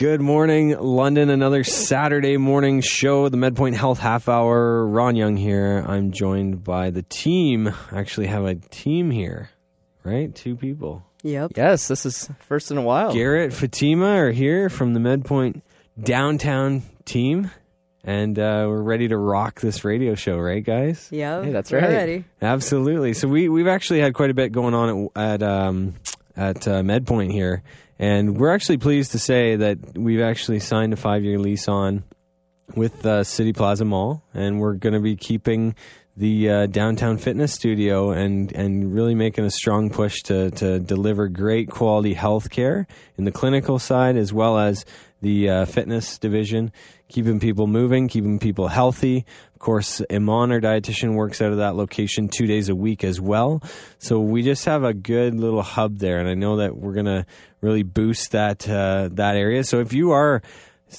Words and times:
Good 0.00 0.22
morning, 0.22 0.78
London. 0.78 1.28
Another 1.28 1.62
Saturday 1.62 2.38
morning 2.38 2.80
show, 2.80 3.28
the 3.28 3.36
MedPoint 3.36 3.74
Health 3.74 3.98
Half 3.98 4.30
Hour. 4.30 4.86
Ron 4.86 5.14
Young 5.14 5.36
here. 5.36 5.84
I'm 5.86 6.10
joined 6.10 6.64
by 6.64 6.88
the 6.88 7.02
team. 7.02 7.68
I 7.68 7.98
actually 7.98 8.28
have 8.28 8.46
a 8.46 8.54
team 8.54 9.10
here, 9.10 9.50
right? 10.02 10.34
Two 10.34 10.56
people. 10.56 11.04
Yep. 11.22 11.52
Yes, 11.54 11.86
this 11.86 12.06
is 12.06 12.30
first 12.48 12.70
in 12.70 12.78
a 12.78 12.82
while. 12.82 13.12
Garrett, 13.12 13.52
Fatima 13.52 14.06
are 14.06 14.30
here 14.30 14.70
from 14.70 14.94
the 14.94 15.00
MedPoint 15.00 15.60
downtown 16.02 16.80
team, 17.04 17.50
and 18.02 18.38
uh, 18.38 18.64
we're 18.68 18.80
ready 18.80 19.08
to 19.08 19.18
rock 19.18 19.60
this 19.60 19.84
radio 19.84 20.14
show, 20.14 20.38
right, 20.38 20.64
guys? 20.64 21.10
Yep. 21.12 21.44
Hey, 21.44 21.52
that's 21.52 21.70
We're 21.70 21.80
right. 21.80 21.90
Ready. 21.90 22.24
Absolutely. 22.40 23.12
So 23.12 23.28
we 23.28 23.50
we've 23.50 23.68
actually 23.68 24.00
had 24.00 24.14
quite 24.14 24.30
a 24.30 24.34
bit 24.34 24.50
going 24.50 24.72
on 24.72 25.10
at 25.14 25.42
at, 25.42 25.42
um, 25.42 25.94
at 26.38 26.66
uh, 26.66 26.80
MedPoint 26.80 27.32
here, 27.32 27.62
and 28.00 28.38
we're 28.38 28.54
actually 28.54 28.78
pleased 28.78 29.12
to 29.12 29.18
say 29.18 29.56
that 29.56 29.76
we've 29.94 30.22
actually 30.22 30.58
signed 30.58 30.94
a 30.94 30.96
five 30.96 31.22
year 31.22 31.38
lease 31.38 31.68
on 31.68 32.02
with 32.74 33.04
uh, 33.04 33.24
City 33.24 33.52
Plaza 33.52 33.84
Mall, 33.84 34.24
and 34.32 34.58
we're 34.58 34.72
going 34.72 34.94
to 34.94 35.00
be 35.00 35.16
keeping 35.16 35.74
the 36.16 36.50
uh, 36.50 36.66
downtown 36.66 37.18
fitness 37.18 37.52
studio 37.52 38.10
and 38.10 38.52
and 38.52 38.92
really 38.92 39.14
making 39.14 39.44
a 39.44 39.50
strong 39.50 39.90
push 39.90 40.22
to 40.22 40.50
to 40.52 40.78
deliver 40.78 41.28
great 41.28 41.70
quality 41.70 42.14
health 42.14 42.50
care 42.50 42.86
in 43.16 43.24
the 43.24 43.32
clinical 43.32 43.78
side 43.78 44.16
as 44.16 44.32
well 44.32 44.58
as 44.58 44.84
the 45.22 45.50
uh, 45.50 45.64
fitness 45.66 46.18
division, 46.18 46.72
keeping 47.08 47.40
people 47.40 47.66
moving, 47.66 48.08
keeping 48.08 48.38
people 48.38 48.68
healthy. 48.68 49.26
Of 49.52 49.58
course, 49.60 50.00
Iman, 50.10 50.52
our 50.52 50.60
dietitian, 50.60 51.14
works 51.14 51.42
out 51.42 51.52
of 51.52 51.58
that 51.58 51.76
location 51.76 52.28
two 52.28 52.46
days 52.46 52.68
a 52.68 52.74
week 52.74 53.04
as 53.04 53.20
well. 53.20 53.62
So 53.98 54.20
we 54.20 54.42
just 54.42 54.64
have 54.64 54.82
a 54.82 54.94
good 54.94 55.34
little 55.34 55.62
hub 55.62 55.98
there, 55.98 56.18
and 56.18 56.28
I 56.28 56.34
know 56.34 56.56
that 56.56 56.76
we're 56.76 56.94
gonna 56.94 57.26
really 57.60 57.82
boost 57.82 58.32
that 58.32 58.68
uh, 58.68 59.10
that 59.12 59.36
area. 59.36 59.64
So 59.64 59.80
if 59.80 59.92
you 59.92 60.12
are, 60.12 60.42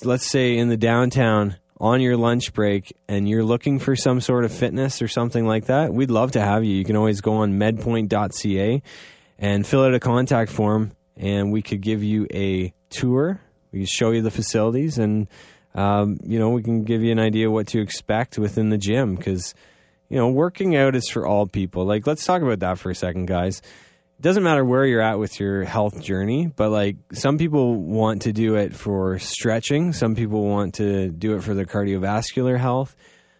let's 0.03 0.27
say, 0.27 0.57
in 0.57 0.69
the 0.69 0.77
downtown 0.77 1.57
on 1.81 1.99
your 1.99 2.15
lunch 2.15 2.53
break 2.53 2.95
and 3.07 3.27
you're 3.27 3.43
looking 3.43 3.79
for 3.79 3.95
some 3.95 4.21
sort 4.21 4.45
of 4.45 4.51
fitness 4.51 5.01
or 5.01 5.07
something 5.07 5.47
like 5.47 5.65
that, 5.65 5.91
we'd 5.91 6.11
love 6.11 6.33
to 6.33 6.39
have 6.39 6.63
you. 6.63 6.75
You 6.75 6.85
can 6.85 6.95
always 6.95 7.21
go 7.21 7.37
on 7.37 7.53
medpoint.ca 7.53 8.83
and 9.39 9.65
fill 9.65 9.83
out 9.83 9.93
a 9.95 9.99
contact 9.99 10.51
form, 10.51 10.91
and 11.17 11.51
we 11.51 11.63
could 11.63 11.81
give 11.81 12.03
you 12.03 12.27
a 12.31 12.71
tour. 12.91 13.41
We 13.71 13.79
can 13.79 13.87
show 13.87 14.11
you 14.11 14.21
the 14.21 14.29
facilities, 14.29 14.99
and 14.99 15.27
um, 15.73 16.19
you 16.23 16.37
know 16.37 16.51
we 16.51 16.61
can 16.61 16.83
give 16.83 17.01
you 17.01 17.11
an 17.11 17.19
idea 17.19 17.49
what 17.49 17.67
to 17.67 17.81
expect 17.81 18.37
within 18.37 18.69
the 18.69 18.77
gym 18.77 19.15
because 19.15 19.55
you 20.07 20.17
know 20.17 20.29
working 20.29 20.75
out 20.75 20.95
is 20.95 21.09
for 21.09 21.25
all 21.25 21.47
people. 21.47 21.83
Like 21.85 22.05
let's 22.05 22.23
talk 22.23 22.43
about 22.43 22.59
that 22.59 22.77
for 22.77 22.91
a 22.91 22.95
second, 22.95 23.25
guys. 23.25 23.63
Doesn't 24.21 24.43
matter 24.43 24.63
where 24.63 24.85
you're 24.85 25.01
at 25.01 25.17
with 25.17 25.39
your 25.39 25.63
health 25.63 25.99
journey, 25.99 26.45
but 26.45 26.69
like 26.69 26.97
some 27.11 27.39
people 27.39 27.75
want 27.75 28.21
to 28.23 28.31
do 28.31 28.55
it 28.55 28.75
for 28.75 29.17
stretching, 29.17 29.93
some 29.93 30.13
people 30.13 30.45
want 30.45 30.75
to 30.75 31.09
do 31.09 31.35
it 31.35 31.43
for 31.43 31.55
their 31.55 31.65
cardiovascular 31.65 32.59
health. 32.59 32.95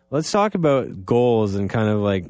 Let's 0.10 0.32
talk 0.32 0.56
about 0.56 1.06
goals 1.06 1.54
and 1.54 1.70
kind 1.70 1.88
of 1.88 2.00
like 2.00 2.26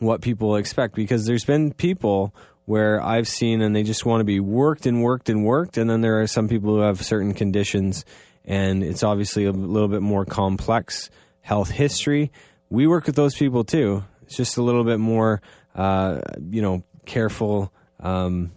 what 0.00 0.20
people 0.20 0.56
expect 0.56 0.96
because 0.96 1.26
there's 1.26 1.44
been 1.44 1.72
people 1.72 2.34
where 2.64 3.00
I've 3.00 3.28
seen 3.28 3.62
and 3.62 3.74
they 3.74 3.84
just 3.84 4.04
want 4.04 4.20
to 4.20 4.24
be 4.24 4.40
worked 4.40 4.86
and 4.86 5.00
worked 5.00 5.28
and 5.28 5.44
worked, 5.44 5.78
and 5.78 5.88
then 5.88 6.00
there 6.00 6.20
are 6.20 6.26
some 6.26 6.48
people 6.48 6.74
who 6.74 6.80
have 6.80 7.04
certain 7.04 7.34
conditions 7.34 8.04
and 8.44 8.82
it's 8.82 9.04
obviously 9.04 9.44
a 9.44 9.52
little 9.52 9.86
bit 9.86 10.02
more 10.02 10.24
complex 10.24 11.08
health 11.40 11.70
history. 11.70 12.32
We 12.68 12.88
work 12.88 13.06
with 13.06 13.14
those 13.14 13.36
people 13.36 13.62
too. 13.62 14.02
It's 14.22 14.36
just 14.36 14.56
a 14.56 14.62
little 14.62 14.82
bit 14.82 14.98
more, 14.98 15.40
uh, 15.76 16.20
you 16.50 16.62
know, 16.62 16.82
careful 17.06 17.72
um, 18.00 18.52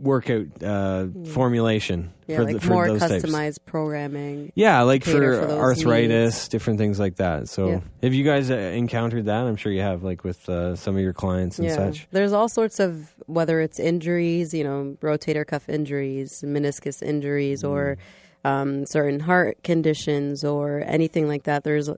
workout 0.00 0.46
uh, 0.62 1.06
formulation 1.32 2.12
Yeah, 2.28 2.36
for, 2.36 2.44
like 2.44 2.54
the, 2.54 2.60
for 2.60 2.72
more 2.72 2.86
those 2.86 3.00
types. 3.00 3.24
customized 3.24 3.58
programming. 3.66 4.52
Yeah, 4.54 4.82
like 4.82 5.04
for, 5.04 5.10
for 5.10 5.50
arthritis, 5.50 6.48
different 6.48 6.78
things 6.78 7.00
like 7.00 7.16
that. 7.16 7.48
So, 7.48 7.68
Yeah. 7.68 7.80
have 8.02 8.14
you 8.14 8.24
guys 8.24 8.50
uh, 8.50 8.54
encountered 8.54 9.24
that? 9.26 9.44
I'm 9.44 9.56
sure 9.56 9.72
you 9.72 9.80
have, 9.80 10.04
like 10.04 10.22
with 10.24 10.48
uh, 10.48 10.76
some 10.76 10.94
of 10.96 11.02
your 11.02 11.12
clients 11.12 11.58
and 11.58 11.68
yeah. 11.68 11.74
such. 11.74 12.06
There's 12.12 12.32
all 12.32 12.48
sorts 12.48 12.78
of 12.78 13.12
whether 13.26 13.60
it's 13.60 13.80
injuries, 13.80 14.54
you 14.54 14.62
know, 14.64 14.96
rotator 15.00 15.46
cuff 15.46 15.68
injuries, 15.68 16.42
meniscus 16.46 17.02
injuries, 17.02 17.64
or 17.64 17.98
Mm. 18.44 18.48
um, 18.50 18.86
certain 18.86 19.18
heart 19.20 19.58
conditions 19.64 20.44
or 20.44 20.82
anything 20.86 21.26
like 21.26 21.42
that. 21.42 21.64
There's 21.64 21.90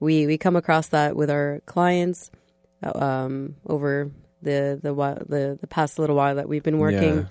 we 0.00 0.26
we 0.26 0.36
come 0.36 0.54
across 0.54 0.88
that 0.88 1.16
with 1.16 1.30
our 1.30 1.60
clients 1.64 2.30
um, 2.82 3.56
over 3.66 4.10
the 4.42 4.78
the 4.82 4.92
the 5.28 5.58
the 5.60 5.66
past 5.66 5.98
little 5.98 6.16
while 6.16 6.36
that 6.36 6.48
we've 6.48 6.62
been 6.62 6.78
working 6.78 7.28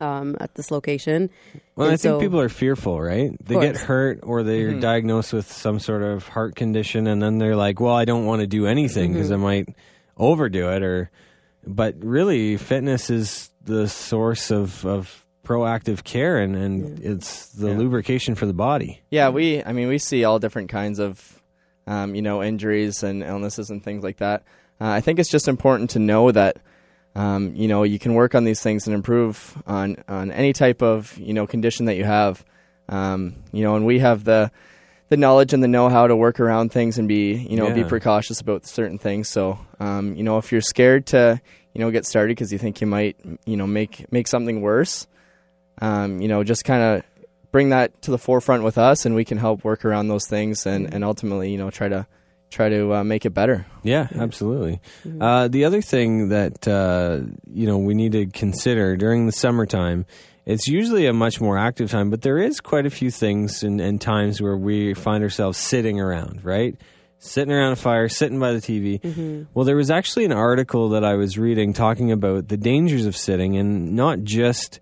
um, 0.00 0.36
at 0.40 0.54
this 0.54 0.70
location. 0.70 1.30
Well, 1.76 1.86
And 1.88 1.94
I 1.94 1.96
think 1.96 2.20
people 2.20 2.40
are 2.40 2.48
fearful, 2.48 3.00
right? 3.00 3.30
They 3.44 3.54
get 3.60 3.76
hurt 3.76 4.20
or 4.22 4.42
they're 4.42 4.80
diagnosed 4.80 5.32
with 5.32 5.50
some 5.50 5.78
sort 5.78 6.02
of 6.02 6.26
heart 6.28 6.56
condition, 6.56 7.06
and 7.06 7.22
then 7.22 7.38
they're 7.38 7.56
like, 7.56 7.80
"Well, 7.80 7.94
I 7.94 8.04
don't 8.04 8.26
want 8.26 8.40
to 8.40 8.46
do 8.46 8.66
anything 8.66 9.12
because 9.12 9.30
Mm-hmm. 9.30 9.44
I 9.44 9.48
might 9.64 9.76
overdo 10.16 10.70
it." 10.70 10.82
Or, 10.82 11.10
but 11.66 11.94
really, 12.02 12.56
fitness 12.56 13.10
is 13.10 13.50
the 13.64 13.88
source 13.88 14.50
of 14.50 14.84
of 14.84 15.24
proactive 15.44 16.02
care, 16.04 16.38
and 16.38 16.56
and 16.56 16.98
it's 17.00 17.48
the 17.50 17.68
Yeah. 17.70 17.78
lubrication 17.78 18.34
for 18.34 18.46
the 18.46 18.52
body. 18.52 19.00
Yeah, 19.10 19.28
we. 19.28 19.62
I 19.62 19.72
mean, 19.72 19.86
we 19.88 19.98
see 19.98 20.24
all 20.24 20.38
different 20.40 20.68
kinds 20.70 20.98
of, 20.98 21.40
um, 21.86 22.14
you 22.16 22.22
know, 22.22 22.42
injuries 22.42 23.02
and 23.04 23.22
illnesses 23.22 23.70
and 23.70 23.82
things 23.82 24.02
like 24.02 24.16
that. 24.18 24.42
Uh, 24.82 24.90
I 24.90 25.00
think 25.00 25.20
it's 25.20 25.30
just 25.30 25.46
important 25.46 25.90
to 25.90 26.00
know 26.00 26.32
that, 26.32 26.56
um, 27.14 27.54
you 27.54 27.68
know, 27.68 27.84
you 27.84 28.00
can 28.00 28.14
work 28.14 28.34
on 28.34 28.42
these 28.42 28.60
things 28.60 28.88
and 28.88 28.94
improve 28.94 29.56
on 29.64 30.02
on 30.08 30.32
any 30.32 30.52
type 30.52 30.82
of 30.82 31.16
you 31.18 31.32
know 31.34 31.46
condition 31.46 31.86
that 31.86 31.94
you 31.94 32.02
have. 32.04 32.44
Um, 32.88 33.36
you 33.52 33.62
know, 33.62 33.76
and 33.76 33.86
we 33.86 34.00
have 34.00 34.24
the 34.24 34.50
the 35.08 35.16
knowledge 35.16 35.52
and 35.52 35.62
the 35.62 35.68
know 35.68 35.88
how 35.88 36.08
to 36.08 36.16
work 36.16 36.40
around 36.40 36.72
things 36.72 36.98
and 36.98 37.06
be 37.06 37.34
you 37.34 37.56
know 37.56 37.72
be 37.72 37.84
precautious 37.84 38.40
about 38.40 38.66
certain 38.66 38.98
things. 38.98 39.28
So, 39.28 39.60
um, 39.78 40.16
you 40.16 40.24
know, 40.24 40.38
if 40.38 40.50
you're 40.50 40.60
scared 40.60 41.06
to 41.08 41.40
you 41.74 41.80
know 41.80 41.92
get 41.92 42.04
started 42.04 42.30
because 42.30 42.50
you 42.52 42.58
think 42.58 42.80
you 42.80 42.88
might 42.88 43.16
you 43.46 43.56
know 43.56 43.68
make 43.68 44.10
make 44.10 44.26
something 44.26 44.62
worse, 44.62 45.06
um, 45.80 46.20
you 46.20 46.26
know, 46.26 46.42
just 46.42 46.64
kind 46.64 46.82
of 46.82 47.04
bring 47.52 47.68
that 47.68 48.02
to 48.02 48.10
the 48.10 48.18
forefront 48.18 48.64
with 48.64 48.78
us, 48.78 49.06
and 49.06 49.14
we 49.14 49.24
can 49.24 49.38
help 49.38 49.62
work 49.62 49.84
around 49.84 50.08
those 50.08 50.26
things, 50.26 50.66
and, 50.66 50.92
and 50.92 51.04
ultimately, 51.04 51.52
you 51.52 51.58
know, 51.58 51.70
try 51.70 51.88
to 51.88 52.04
try 52.52 52.68
to 52.68 52.94
uh, 52.94 53.04
make 53.04 53.24
it 53.24 53.30
better. 53.30 53.66
Yeah, 53.82 54.08
absolutely. 54.14 54.80
Uh, 55.20 55.48
the 55.48 55.64
other 55.64 55.82
thing 55.82 56.28
that 56.28 56.68
uh, 56.68 57.20
you 57.52 57.66
know 57.66 57.78
we 57.78 57.94
need 57.94 58.12
to 58.12 58.26
consider 58.26 58.96
during 58.96 59.26
the 59.26 59.32
summertime, 59.32 60.06
it's 60.46 60.68
usually 60.68 61.06
a 61.06 61.12
much 61.12 61.40
more 61.40 61.58
active 61.58 61.90
time, 61.90 62.10
but 62.10 62.22
there 62.22 62.38
is 62.38 62.60
quite 62.60 62.86
a 62.86 62.90
few 62.90 63.10
things 63.10 63.62
and, 63.62 63.80
and 63.80 64.00
times 64.00 64.40
where 64.40 64.56
we 64.56 64.94
find 64.94 65.22
ourselves 65.24 65.58
sitting 65.58 66.00
around, 66.00 66.44
right? 66.44 66.76
Sitting 67.18 67.52
around 67.52 67.72
a 67.72 67.76
fire, 67.76 68.08
sitting 68.08 68.40
by 68.40 68.52
the 68.52 68.58
TV. 68.58 69.46
Well, 69.54 69.64
there 69.64 69.76
was 69.76 69.90
actually 69.90 70.24
an 70.24 70.32
article 70.32 70.90
that 70.90 71.04
I 71.04 71.14
was 71.14 71.38
reading 71.38 71.72
talking 71.72 72.10
about 72.10 72.48
the 72.48 72.56
dangers 72.56 73.06
of 73.06 73.16
sitting, 73.16 73.56
and 73.56 73.94
not 73.94 74.22
just 74.24 74.80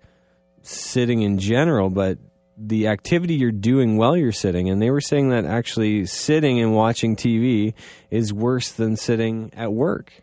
sitting 0.63 1.21
in 1.21 1.37
general, 1.37 1.89
but 1.89 2.17
the 2.67 2.87
activity 2.87 3.33
you're 3.33 3.51
doing 3.51 3.97
while 3.97 4.15
you're 4.15 4.31
sitting. 4.31 4.69
And 4.69 4.81
they 4.81 4.91
were 4.91 5.01
saying 5.01 5.29
that 5.29 5.45
actually 5.45 6.05
sitting 6.05 6.59
and 6.59 6.75
watching 6.75 7.15
TV 7.15 7.73
is 8.09 8.33
worse 8.33 8.71
than 8.71 8.95
sitting 8.95 9.51
at 9.55 9.73
work. 9.73 10.13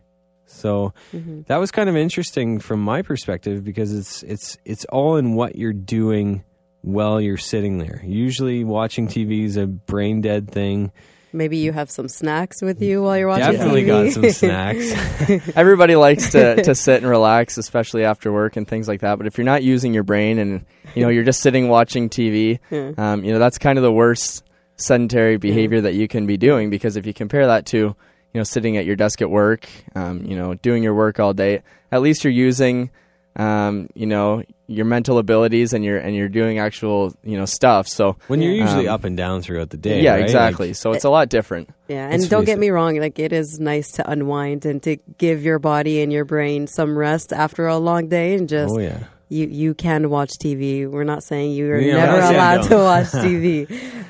So 0.47 0.95
mm-hmm. 1.13 1.43
that 1.47 1.57
was 1.57 1.71
kind 1.71 1.89
of 1.89 1.97
interesting 1.97 2.59
from 2.59 2.81
my 2.81 3.03
perspective 3.03 3.65
because 3.65 3.93
it's 3.93 4.23
it's 4.23 4.57
it's 4.65 4.85
all 4.87 5.17
in 5.17 5.35
what 5.35 5.57
you're 5.57 5.73
doing 5.73 6.45
while 6.81 7.21
you're 7.21 7.37
sitting 7.37 7.79
there. 7.79 8.01
Usually 8.05 8.65
watching 8.65 9.09
TV 9.09 9.45
is 9.45 9.57
a 9.57 9.67
brain 9.67 10.21
dead 10.21 10.51
thing. 10.51 10.93
Maybe 11.33 11.59
you 11.59 11.73
have 11.73 11.91
some 11.91 12.09
snacks 12.09 12.63
with 12.63 12.81
you 12.81 13.03
while 13.03 13.19
you're 13.19 13.29
watching. 13.29 13.53
Definitely 13.53 13.85
TV. 13.85 13.87
got 13.87 14.13
some 14.13 14.31
snacks. 14.31 15.51
Everybody 15.57 15.95
likes 15.95 16.31
to, 16.33 16.63
to 16.63 16.75
sit 16.75 17.03
and 17.03 17.11
relax, 17.11 17.59
especially 17.59 18.05
after 18.05 18.33
work 18.33 18.57
and 18.57 18.67
things 18.67 18.89
like 18.89 19.01
that. 19.01 19.19
But 19.19 19.27
if 19.27 19.37
you're 19.37 19.45
not 19.45 19.63
using 19.63 19.93
your 19.93 20.05
brain 20.05 20.39
and 20.39 20.65
you 20.95 21.03
know 21.03 21.09
you're 21.09 21.25
just 21.25 21.41
sitting 21.41 21.69
watching 21.69 22.09
TV, 22.09 22.59
um, 22.99 23.25
you 23.25 23.33
know 23.33 23.39
that's 23.39 23.59
kind 23.59 23.79
of 23.79 23.83
the 23.83 23.93
worst 23.93 24.45
sedentary 24.77 25.37
behavior 25.37 25.81
that 25.83 25.95
you 25.95 26.09
can 26.09 26.27
be 26.27 26.37
doing 26.37 26.71
because 26.71 26.97
if 26.97 27.05
you 27.05 27.13
compare 27.13 27.49
that 27.49 27.67
to 27.67 27.79
you 27.79 27.95
know 28.35 28.45
sitting 28.45 28.77
at 28.77 28.87
your 28.87 28.97
desk 28.97 29.21
at 29.21 29.31
work, 29.31 29.69
um, 29.95 30.25
you 30.25 30.37
know 30.37 30.55
doing 30.55 30.83
your 30.83 30.95
work 30.95 31.21
all 31.21 31.35
day, 31.35 31.63
at 31.93 32.01
least 32.01 32.25
you're 32.25 32.33
using 32.33 32.91
um, 33.39 33.89
you 33.95 34.07
know 34.07 34.43
your 34.67 34.85
mental 34.85 35.17
abilities 35.19 35.73
and 35.73 35.83
you're 35.85 35.97
and 35.99 36.15
you're 36.15 36.29
doing 36.29 36.59
actual 36.59 37.15
you 37.23 37.39
know 37.39 37.45
stuff. 37.47 37.89
So 37.89 38.17
when 38.27 38.43
you're 38.43 38.53
usually 38.53 38.89
Um, 38.89 38.95
up 38.95 39.05
and 39.05 39.17
down 39.17 39.41
throughout 39.43 39.71
the 39.71 39.77
day. 39.79 40.03
yeah, 40.03 40.13
right? 40.15 40.23
exactly. 40.23 40.69
Like, 40.69 40.77
so 40.77 40.93
it's 40.93 41.05
a 41.05 41.11
lot 41.11 41.29
different. 41.29 41.71
Yeah, 41.89 42.09
Let's 42.11 42.25
and 42.25 42.31
don't 42.31 42.45
get 42.45 42.59
it. 42.59 42.61
me 42.61 42.71
wrong, 42.71 42.97
like 42.99 43.19
it 43.19 43.33
is 43.33 43.59
nice 43.61 43.93
to 43.93 44.11
unwind 44.11 44.67
and 44.67 44.83
to 44.83 44.97
give 45.17 45.43
your 45.45 45.59
body 45.59 46.03
and 46.03 46.13
your 46.13 46.25
brain 46.27 46.67
some 46.67 46.99
rest 46.99 47.33
after 47.33 47.67
a 47.67 47.79
long 47.79 48.09
day 48.09 48.35
and 48.35 48.49
just 48.49 48.75
oh 48.75 48.79
yeah. 48.81 49.05
you 49.31 49.47
you 49.47 49.73
can 49.75 50.11
watch 50.11 50.33
TV. 50.33 50.87
We're 50.91 51.05
not 51.05 51.23
saying 51.23 51.53
you 51.53 51.71
are 51.71 51.79
Yeah, 51.81 52.05
never 52.05 52.21
allowed 52.35 52.63
to 52.69 52.77
watch 52.91 53.07
TV, 53.07 53.67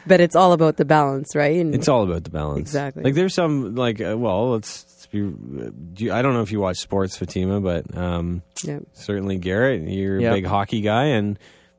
but 0.07 0.21
it's 0.21 0.35
all 0.35 0.53
about 0.53 0.77
the 0.77 0.85
balance, 0.85 1.37
right? 1.37 1.57
And 1.61 1.75
It's 1.75 1.87
all 1.89 2.03
about 2.03 2.25
the 2.25 2.31
balance. 2.31 2.59
Exactly. 2.61 3.05
Like 3.05 3.15
there's 3.15 3.35
some 3.35 3.75
like 3.77 4.01
uh, 4.01 4.17
well, 4.19 4.51
let's, 4.53 4.98
let's 5.12 5.37
be. 5.37 5.64
uh, 5.66 5.70
Do 5.94 6.05
you, 6.05 6.12
I 6.12 6.22
don't 6.22 6.34
know 6.34 6.43
if 6.43 6.52
you 6.52 6.60
watch 6.60 6.78
sports, 6.78 7.16
Fatima, 7.16 7.60
but 7.60 7.96
um, 7.96 8.43
yeah. 8.64 8.81
certainly 8.93 9.38
Garrett, 9.38 9.82
you're 9.88 10.20
Yep. 10.20 10.32
a 10.32 10.34
big 10.37 10.46
hockey 10.46 10.81
guy, 10.81 11.05
and 11.06 11.38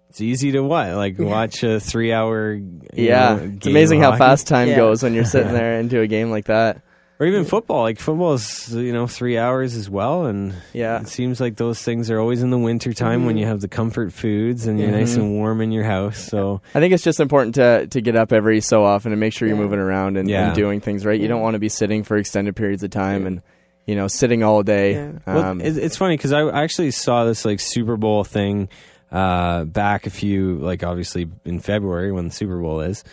it's 0.10 0.22
easy 0.22 0.52
to 0.54 0.62
what 0.62 0.94
like 0.96 1.20
watch 1.20 1.64
a 1.64 1.80
three 1.80 2.12
hour. 2.14 2.60
Yeah, 2.94 3.36
know, 3.36 3.52
it's 3.58 3.68
amazing 3.68 4.00
of 4.00 4.06
how 4.06 4.12
hockey. 4.12 4.20
fast 4.20 4.48
time 4.48 4.68
Yeah. 4.70 4.78
goes 4.78 5.04
when 5.04 5.14
you're 5.14 5.26
sitting 5.26 5.54
there 5.54 5.80
into 5.80 6.00
a 6.02 6.08
game 6.08 6.32
like 6.32 6.46
that. 6.46 6.82
Or 7.20 7.26
even 7.26 7.44
football. 7.44 7.82
Like 7.82 8.00
football 8.00 8.34
is 8.34 8.74
you 8.74 8.94
know 8.94 9.06
three 9.06 9.38
hours 9.38 9.76
as 9.76 9.90
well, 9.90 10.26
and 10.26 10.54
Yeah. 10.72 11.02
it 11.02 11.10
seems 11.10 11.42
like 11.42 11.58
those 11.58 11.82
things 11.82 12.10
are 12.10 12.18
always 12.18 12.42
in 12.42 12.50
the 12.50 12.58
winter 12.58 12.94
time 12.94 13.20
Mm-hmm. 13.20 13.26
when 13.28 13.38
you 13.38 13.46
have 13.46 13.60
the 13.60 13.68
comfort 13.68 14.14
foods 14.14 14.68
and 14.68 14.80
you're 14.80 14.88
Mhm. 14.88 15.00
nice 15.00 15.16
and 15.18 15.34
warm 15.34 15.60
in 15.60 15.74
your 15.74 15.84
house. 15.84 16.18
So 16.18 16.62
I 16.74 16.80
think 16.80 16.94
it's 16.94 17.04
just 17.04 17.20
important 17.20 17.56
to 17.56 17.88
to 17.88 18.00
get 18.02 18.16
up 18.16 18.32
every 18.32 18.62
so 18.62 18.86
often 18.86 19.12
and 19.12 19.20
make 19.20 19.34
sure 19.34 19.50
you're 19.50 19.58
Yeah. 19.58 19.64
moving 19.64 19.80
around 19.80 20.16
and, 20.16 20.30
Yeah. 20.30 20.48
and 20.48 20.56
doing 20.56 20.80
things 20.80 21.06
right. 21.06 21.20
You 21.20 21.28
don't 21.28 21.42
want 21.42 21.56
to 21.56 21.60
be 21.60 21.68
sitting 21.70 22.04
for 22.04 22.16
extended 22.16 22.56
periods 22.56 22.84
of 22.84 22.92
time 22.92 23.26
and 23.28 23.42
you 23.86 23.96
know 23.96 24.08
sitting 24.08 24.42
all 24.42 24.64
day. 24.64 24.94
Yeah. 24.94 25.10
Um, 25.50 25.60
it, 25.60 25.78
it's 25.78 25.98
funny 25.98 26.16
because 26.16 26.32
I 26.32 26.48
actually 26.64 26.92
saw 26.92 27.26
this 27.26 27.44
like 27.44 27.60
Super 27.60 27.98
Bowl 27.98 28.24
thing 28.24 28.70
uh, 29.12 29.66
back 29.66 30.06
a 30.08 30.10
few, 30.10 30.56
like 30.60 30.84
obviously 30.86 31.28
in 31.44 31.60
February 31.60 32.14
when 32.14 32.26
the 32.30 32.32
Super 32.34 32.60
Bowl 32.62 32.80
is, 32.80 33.04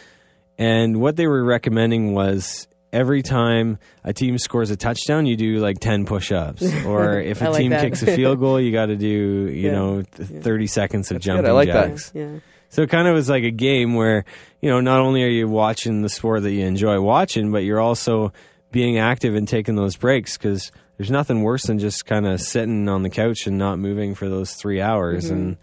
and 0.59 1.01
what 1.01 1.17
they 1.17 1.27
were 1.27 1.43
recommending 1.43 2.13
was 2.15 2.69
every 2.93 3.23
time 3.23 3.79
a 4.05 4.13
team 4.13 4.39
scores 4.39 4.71
a 4.71 4.77
touchdown, 4.77 5.27
you 5.27 5.37
do 5.37 5.59
like 5.59 5.79
ten 5.81 6.07
push-ups, 6.07 6.63
or 6.87 7.21
if 7.21 7.41
a 7.43 7.51
like 7.51 7.61
team 7.61 7.71
that. 7.71 7.83
kicks 7.83 8.03
a 8.03 8.15
field 8.17 8.39
goal, 8.41 8.61
you 8.61 8.73
got 8.73 8.87
to 8.87 8.97
do 8.97 9.07
you 9.53 9.67
Yeah. 9.69 9.73
know 9.73 10.03
th- 10.03 10.31
Yeah. 10.31 10.41
thirty 10.41 10.67
seconds 10.67 11.11
of 11.11 11.17
That's 11.17 11.27
good. 11.27 11.33
jumping 11.33 11.51
I 11.51 11.53
like 11.53 11.69
that. 11.69 11.89
jacks. 11.91 12.13
Yeah. 12.15 12.39
So 12.69 12.83
it 12.83 12.91
kind 12.91 13.07
of 13.07 13.15
was 13.15 13.29
like 13.29 13.45
a 13.45 13.51
game 13.53 13.95
where, 13.95 14.25
you 14.61 14.69
know, 14.71 14.81
not 14.81 15.01
only 15.01 15.23
are 15.23 15.29
you 15.29 15.47
watching 15.49 16.03
the 16.03 16.09
sport 16.09 16.43
that 16.43 16.53
you 16.53 16.67
enjoy 16.67 17.01
watching, 17.01 17.53
but 17.53 17.63
you're 17.63 17.81
also 17.81 18.33
being 18.73 18.99
active 18.99 19.35
and 19.37 19.47
taking 19.47 19.77
those 19.77 19.97
breaks 19.97 20.37
because 20.37 20.73
there's 20.99 21.11
nothing 21.11 21.43
worse 21.43 21.63
than 21.65 21.79
just 21.79 22.05
kind 22.07 22.27
of 22.27 22.41
sitting 22.41 22.89
on 22.89 23.03
the 23.03 23.09
couch 23.11 23.47
and 23.47 23.57
not 23.57 23.79
moving 23.79 24.15
for 24.17 24.29
those 24.29 24.53
three 24.55 24.81
hours. 24.81 25.27
Mm-hmm. 25.27 25.35
And, 25.35 25.57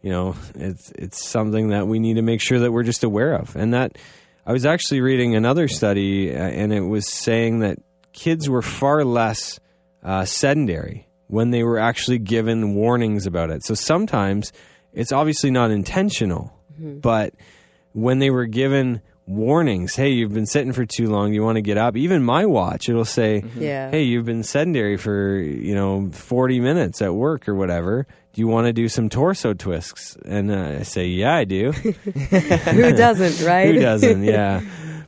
you 0.00 0.10
know, 0.10 0.36
it's, 0.54 0.92
it's 0.92 1.26
something 1.26 1.68
that 1.70 1.88
we 1.88 1.98
need 1.98 2.14
to 2.14 2.22
make 2.22 2.40
sure 2.40 2.60
that 2.60 2.70
we're 2.72 2.82
just 2.84 3.02
aware 3.02 3.34
of. 3.34 3.56
And 3.56 3.74
that 3.74 3.98
I 4.46 4.52
was 4.52 4.66
actually 4.66 5.00
reading 5.00 5.34
another 5.34 5.68
study 5.68 6.34
uh, 6.34 6.38
and 6.38 6.72
it 6.72 6.80
was 6.82 7.08
saying 7.10 7.60
that 7.60 7.78
kids 8.12 8.48
were 8.48 8.62
far 8.62 9.04
less 9.04 9.58
uh, 10.02 10.24
sedentary 10.24 11.08
when 11.28 11.50
they 11.50 11.62
were 11.62 11.78
actually 11.78 12.18
given 12.18 12.74
warnings 12.74 13.26
about 13.26 13.50
it. 13.50 13.64
So 13.64 13.74
sometimes 13.74 14.52
it's 14.92 15.12
obviously 15.12 15.50
not 15.50 15.70
intentional, 15.70 16.52
but 16.78 17.34
when 17.92 18.18
they 18.18 18.30
were 18.30 18.46
given 18.46 19.00
warnings, 19.26 19.94
hey, 19.96 20.10
you've 20.10 20.34
been 20.34 20.44
sitting 20.46 20.72
for 20.72 20.84
too 20.84 21.06
long, 21.08 21.32
you 21.32 21.42
want 21.42 21.56
to 21.56 21.62
get 21.62 21.78
up. 21.78 21.96
Even 21.96 22.22
my 22.22 22.44
watch, 22.44 22.88
it'll 22.90 23.04
say, 23.06 23.42
Yeah. 23.56 23.90
hey, 23.90 24.02
you've 24.02 24.26
been 24.26 24.42
sedentary 24.42 24.98
for, 24.98 25.38
you 25.38 25.74
know, 25.74 26.10
40 26.12 26.60
minutes 26.60 27.00
at 27.00 27.14
work 27.14 27.48
or 27.48 27.54
whatever. 27.54 28.06
Do 28.34 28.40
you 28.40 28.48
want 28.48 28.66
to 28.66 28.72
do 28.72 28.88
some 28.88 29.08
torso 29.08 29.54
twists? 29.54 30.16
And 30.24 30.50
uh, 30.50 30.76
I 30.80 30.82
say, 30.82 31.06
yeah, 31.06 31.34
I 31.34 31.44
do. 31.44 31.70
Who 31.72 32.92
doesn't, 32.92 33.46
right? 33.46 33.74
Who 33.74 33.80
doesn't? 33.80 34.24
Yeah. 34.24 34.60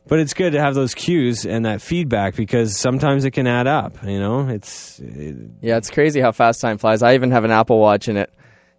But 0.07 0.19
it's 0.19 0.33
good 0.33 0.53
to 0.53 0.61
have 0.61 0.73
those 0.75 0.95
cues 0.95 1.45
and 1.45 1.65
that 1.65 1.81
feedback 1.81 2.35
because 2.35 2.77
sometimes 2.77 3.25
it 3.25 3.31
can 3.31 3.45
add 3.45 3.67
up. 3.67 4.01
You 4.05 4.19
know, 4.19 4.47
it's 4.47 4.99
it, 4.99 5.35
yeah, 5.61 5.75
it's 5.75 5.89
crazy 5.91 6.21
how 6.21 6.31
fast 6.31 6.61
time 6.61 6.77
flies. 6.77 7.03
I 7.03 7.15
even 7.15 7.31
have 7.31 7.43
an 7.43 7.51
Apple 7.51 7.79
Watch 7.79 8.07
in 8.07 8.15
it. 8.15 8.31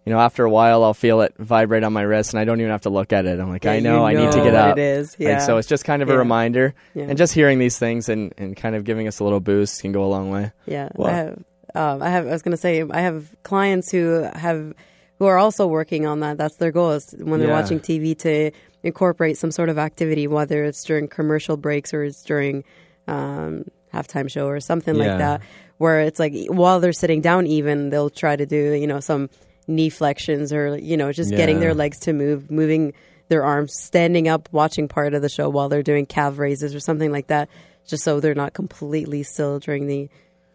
You 0.05 0.13
know, 0.13 0.19
after 0.21 0.43
a 0.43 0.49
while, 0.49 0.83
I'll 0.83 0.95
feel 0.95 1.21
it 1.21 1.35
vibrate 1.37 1.83
on 1.83 1.93
my 1.93 2.01
wrist, 2.01 2.33
and 2.33 2.39
I 2.39 2.45
don't 2.45 2.59
even 2.59 2.71
have 2.71 2.81
to 2.81 2.89
look 2.89 3.13
at 3.13 3.27
it. 3.27 3.39
I'm 3.39 3.49
like, 3.49 3.63
Yeah, 3.65 3.73
I 3.73 3.75
you 3.75 3.81
know, 3.81 4.03
I 4.03 4.13
need 4.13 4.31
to 4.31 4.37
know 4.37 4.43
get 4.45 4.53
what 4.53 4.55
up. 4.55 4.77
It 4.79 4.81
is. 4.81 5.11
Like, 5.19 5.27
Yeah. 5.27 5.37
so 5.39 5.57
it's 5.57 5.67
just 5.67 5.85
kind 5.85 6.01
of 6.01 6.09
a 6.09 6.17
reminder, 6.17 6.73
Yeah. 6.95 7.03
and 7.09 7.15
just 7.17 7.31
hearing 7.33 7.59
these 7.59 7.77
things 7.77 8.09
and, 8.09 8.33
and 8.39 8.57
kind 8.57 8.75
of 8.75 8.83
giving 8.85 9.07
us 9.07 9.19
a 9.19 9.23
little 9.23 9.41
boost 9.41 9.81
can 9.81 9.91
go 9.91 10.03
a 10.05 10.07
long 10.07 10.31
way. 10.31 10.51
Yeah, 10.65 10.89
Well- 10.95 11.09
I 11.09 11.13
have. 11.13 11.43
Um, 11.75 12.01
I 12.01 12.09
have. 12.09 12.27
I 12.27 12.31
was 12.31 12.41
going 12.41 12.51
to 12.51 12.57
say 12.57 12.83
I 12.89 13.01
have 13.01 13.33
clients 13.43 13.91
who 13.91 14.27
have 14.33 14.73
who 15.19 15.25
are 15.25 15.37
also 15.37 15.67
working 15.67 16.05
on 16.05 16.21
that. 16.21 16.37
That's 16.37 16.55
their 16.57 16.71
goal 16.71 16.91
is 16.91 17.13
when 17.17 17.39
they're 17.39 17.49
Yeah. 17.49 17.61
watching 17.61 17.79
TV 17.79 18.17
to 18.19 18.51
incorporate 18.83 19.37
some 19.37 19.51
sort 19.51 19.67
of 19.69 19.77
activity, 19.77 20.27
whether 20.27 20.63
it's 20.63 20.83
during 20.83 21.07
commercial 21.09 21.57
breaks 21.57 21.93
or 21.93 22.03
it's 22.03 22.23
during 22.23 22.63
um, 23.07 23.65
halftime 23.93 24.29
show 24.29 24.47
or 24.47 24.59
something 24.59 24.95
Yeah. 24.95 25.07
like 25.09 25.17
that. 25.17 25.41
Where 25.77 26.01
it's 26.01 26.19
like 26.19 26.33
while 26.47 26.79
they're 26.79 26.93
sitting 26.93 27.21
down, 27.21 27.47
even 27.47 27.89
they'll 27.89 28.09
try 28.09 28.35
to 28.35 28.45
do 28.45 28.73
you 28.73 28.87
know 28.87 28.99
some 28.99 29.29
knee 29.67 29.89
flexions 29.89 30.51
or 30.53 30.77
you 30.77 30.97
know 30.97 31.11
just 31.11 31.31
getting 31.31 31.59
their 31.59 31.73
legs 31.73 31.99
to 31.99 32.13
move, 32.13 32.49
moving 32.51 32.93
their 33.29 33.43
arms, 33.43 33.73
standing 33.79 34.27
up, 34.27 34.49
watching 34.51 34.87
part 34.87 35.13
of 35.13 35.21
the 35.21 35.29
show 35.29 35.47
while 35.49 35.69
they're 35.69 35.83
doing 35.83 36.05
calf 36.05 36.39
raises 36.39 36.73
or 36.73 36.79
something 36.79 37.11
like 37.11 37.27
that, 37.27 37.47
just 37.87 38.03
so 38.03 38.19
they're 38.19 38.33
not 38.33 38.53
completely 38.53 39.21
still 39.23 39.59
during 39.59 39.85
the 39.87 40.09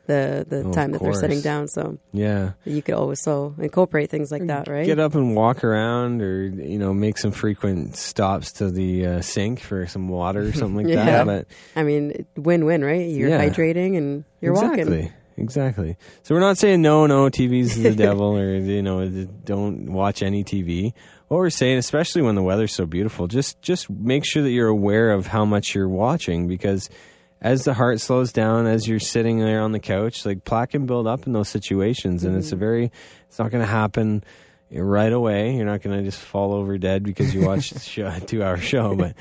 the 0.07 0.45
the 0.49 0.65
Oh, 0.65 0.73
time 0.73 0.93
that 0.93 1.01
they're 1.03 1.13
sitting 1.15 1.41
down. 1.41 1.69
So 1.69 1.99
yeah. 2.13 2.53
you 2.65 2.83
could 2.83 2.95
always 2.95 3.21
so 3.21 3.55
incorporate 3.59 4.11
things 4.11 4.31
like 4.31 4.47
that, 4.49 4.69
right? 4.69 4.87
Get 4.87 4.99
up 4.99 5.15
and 5.15 5.35
walk 5.35 5.65
around, 5.65 6.21
or 6.23 6.43
you 6.45 6.79
know, 6.79 6.93
make 6.95 7.19
some 7.19 7.33
frequent 7.33 7.97
stops 7.97 8.53
to 8.55 8.71
the 8.71 9.07
uh, 9.07 9.21
sink 9.21 9.61
for 9.61 9.87
some 9.87 10.09
water 10.09 10.43
or 10.43 10.53
something 10.53 10.77
like 10.77 10.87
Yeah. 10.95 11.05
that. 11.05 11.27
But 11.27 11.47
I 11.75 11.83
mean, 11.83 12.27
win 12.37 12.65
win, 12.65 12.85
right? 12.85 13.09
You're 13.09 13.31
Yeah. 13.31 13.49
hydrating 13.49 13.97
and 13.97 14.25
you're 14.41 14.53
exactly. 14.53 14.85
walking. 14.85 14.95
Exactly. 14.95 15.15
Exactly. 15.37 15.97
So 16.23 16.35
we're 16.35 16.41
not 16.41 16.59
saying 16.59 16.81
no, 16.81 17.07
no, 17.07 17.25
TV's 17.29 17.77
is 17.77 17.83
the 17.83 17.91
devil, 18.05 18.39
or 18.39 18.55
you 18.57 18.83
know, 18.83 19.09
don't 19.45 19.93
watch 19.93 20.23
any 20.23 20.45
TV. 20.45 20.93
What 21.27 21.39
we're 21.39 21.51
saying, 21.51 21.79
especially 21.79 22.23
when 22.23 22.37
the 22.37 22.43
weather's 22.43 22.73
so 22.73 22.87
beautiful, 22.87 23.27
just 23.27 23.61
just 23.61 23.91
make 23.91 24.25
sure 24.25 24.45
that 24.45 24.51
you're 24.51 24.69
aware 24.69 25.11
of 25.11 25.27
how 25.27 25.45
much 25.45 25.75
you're 25.75 25.89
watching, 25.89 26.47
because 26.47 26.89
as 27.45 27.65
the 27.65 27.75
heart 27.75 28.01
slows 28.01 28.33
down, 28.33 28.67
as 28.67 28.89
you're 28.89 28.99
sitting 28.99 29.39
there 29.39 29.61
on 29.61 29.73
the 29.73 29.79
couch, 29.79 30.25
like 30.25 30.45
plaque 30.45 30.71
can 30.71 30.87
build 30.87 31.07
up 31.07 31.27
in 31.27 31.35
those 31.35 31.51
situations, 31.51 32.25
and 32.25 32.37
it's 32.39 32.53
a 32.53 32.57
very, 32.57 32.91
it's 33.29 33.39
not 33.39 33.51
going 33.51 33.63
to 33.63 33.71
happen 33.71 34.25
right 34.73 35.13
away. 35.13 35.55
You're 35.55 35.67
not 35.67 35.83
going 35.83 35.95
to 35.95 36.03
just 36.03 36.19
fall 36.19 36.55
over 36.55 36.79
dead 36.79 37.03
because 37.03 37.35
you 37.35 37.43
watched 37.47 37.73
a 37.73 37.81
show, 37.81 38.11
two-hour 38.27 38.57
show, 38.57 38.97
but 38.97 39.15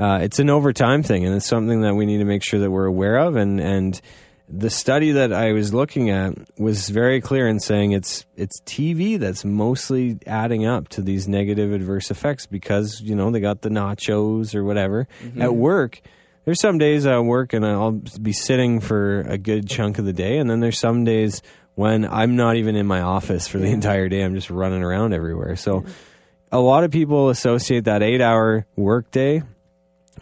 uh, 0.00 0.18
it's 0.22 0.40
an 0.40 0.50
overtime 0.50 1.04
thing, 1.04 1.24
and 1.24 1.36
it's 1.36 1.46
something 1.46 1.82
that 1.82 1.94
we 1.94 2.04
need 2.04 2.18
to 2.18 2.24
make 2.24 2.42
sure 2.42 2.58
that 2.58 2.70
we're 2.70 2.86
aware 2.86 3.16
of, 3.16 3.36
and 3.36 3.60
and 3.60 4.00
the 4.48 4.70
study 4.70 5.12
that 5.12 5.32
I 5.32 5.52
was 5.52 5.72
looking 5.72 6.10
at 6.10 6.32
was 6.58 6.88
very 6.88 7.20
clear 7.20 7.46
in 7.46 7.60
saying 7.60 7.92
it's 7.92 8.26
it's 8.34 8.60
TV 8.62 9.20
that's 9.20 9.44
mostly 9.44 10.18
adding 10.26 10.66
up 10.66 10.88
to 10.88 11.02
these 11.02 11.28
negative 11.28 11.72
adverse 11.72 12.10
effects 12.10 12.46
because 12.46 13.00
you 13.00 13.14
know 13.14 13.30
they 13.30 13.40
got 13.40 13.60
the 13.60 13.68
nachos 13.68 14.56
or 14.56 14.64
whatever 14.64 15.06
at 15.38 15.54
work. 15.54 16.00
There's 16.48 16.62
some 16.62 16.78
days 16.78 17.04
I 17.04 17.18
work 17.18 17.52
and 17.52 17.62
I'll 17.66 17.90
be 17.92 18.32
sitting 18.32 18.80
for 18.80 19.20
a 19.20 19.36
good 19.36 19.68
chunk 19.68 19.98
of 19.98 20.06
the 20.06 20.14
day, 20.14 20.38
and 20.38 20.48
then 20.48 20.60
there's 20.60 20.78
some 20.78 21.04
days 21.04 21.42
when 21.74 22.06
I'm 22.06 22.36
not 22.36 22.56
even 22.56 22.74
in 22.74 22.86
my 22.86 23.02
office 23.02 23.46
for 23.46 23.58
the 23.58 23.66
entire 23.66 24.08
day. 24.08 24.22
I'm 24.22 24.34
just 24.34 24.48
running 24.48 24.82
around 24.82 25.12
everywhere. 25.12 25.56
So 25.56 25.84
a 26.50 26.58
lot 26.58 26.84
of 26.84 26.90
people 26.90 27.28
associate 27.28 27.84
that 27.84 28.02
eight 28.02 28.22
hour 28.22 28.64
workday 28.76 29.42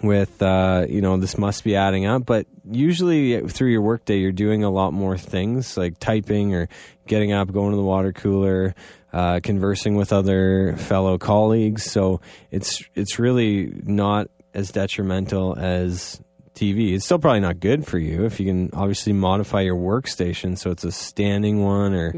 with 0.02 0.42
uh, 0.42 0.85
you 0.88 1.00
know 1.00 1.16
this 1.16 1.38
must 1.38 1.62
be 1.62 1.76
adding 1.76 2.06
up 2.06 2.26
but 2.26 2.47
usually 2.68 3.40
through 3.42 3.71
your 3.71 3.80
workday 3.80 4.18
you're 4.18 4.33
doing 4.33 4.64
a 4.64 4.68
lot 4.68 4.92
more 4.92 5.16
things 5.16 5.76
like 5.76 5.99
typing 5.99 6.54
or 6.54 6.68
getting 7.06 7.33
up 7.33 7.52
going 7.52 7.71
to 7.71 7.76
the 7.76 7.83
water 7.83 8.12
cooler 8.12 8.75
uh, 9.12 9.40
conversing 9.42 9.95
with 9.95 10.12
other 10.12 10.76
fellow 10.76 11.16
colleagues 11.16 11.85
so 11.85 12.21
it's 12.50 12.83
it's 12.95 13.18
really 13.18 13.73
not 13.85 14.28
as 14.57 14.73
detrimental 14.73 15.57
as 15.57 16.21
TV. 16.55 16.95
It's 16.95 17.05
still 17.05 17.19
probably 17.19 17.41
not 17.41 17.61
good 17.61 17.87
for 17.87 17.99
you 17.99 18.25
if 18.25 18.41
you 18.41 18.47
can 18.47 18.71
obviously 18.73 19.13
modify 19.13 19.61
your 19.61 19.77
workstation 19.77 20.57
so 20.57 20.71
it's 20.71 20.85
a 20.85 20.91
standing 20.91 21.63
one 21.63 21.93
or 21.95 22.15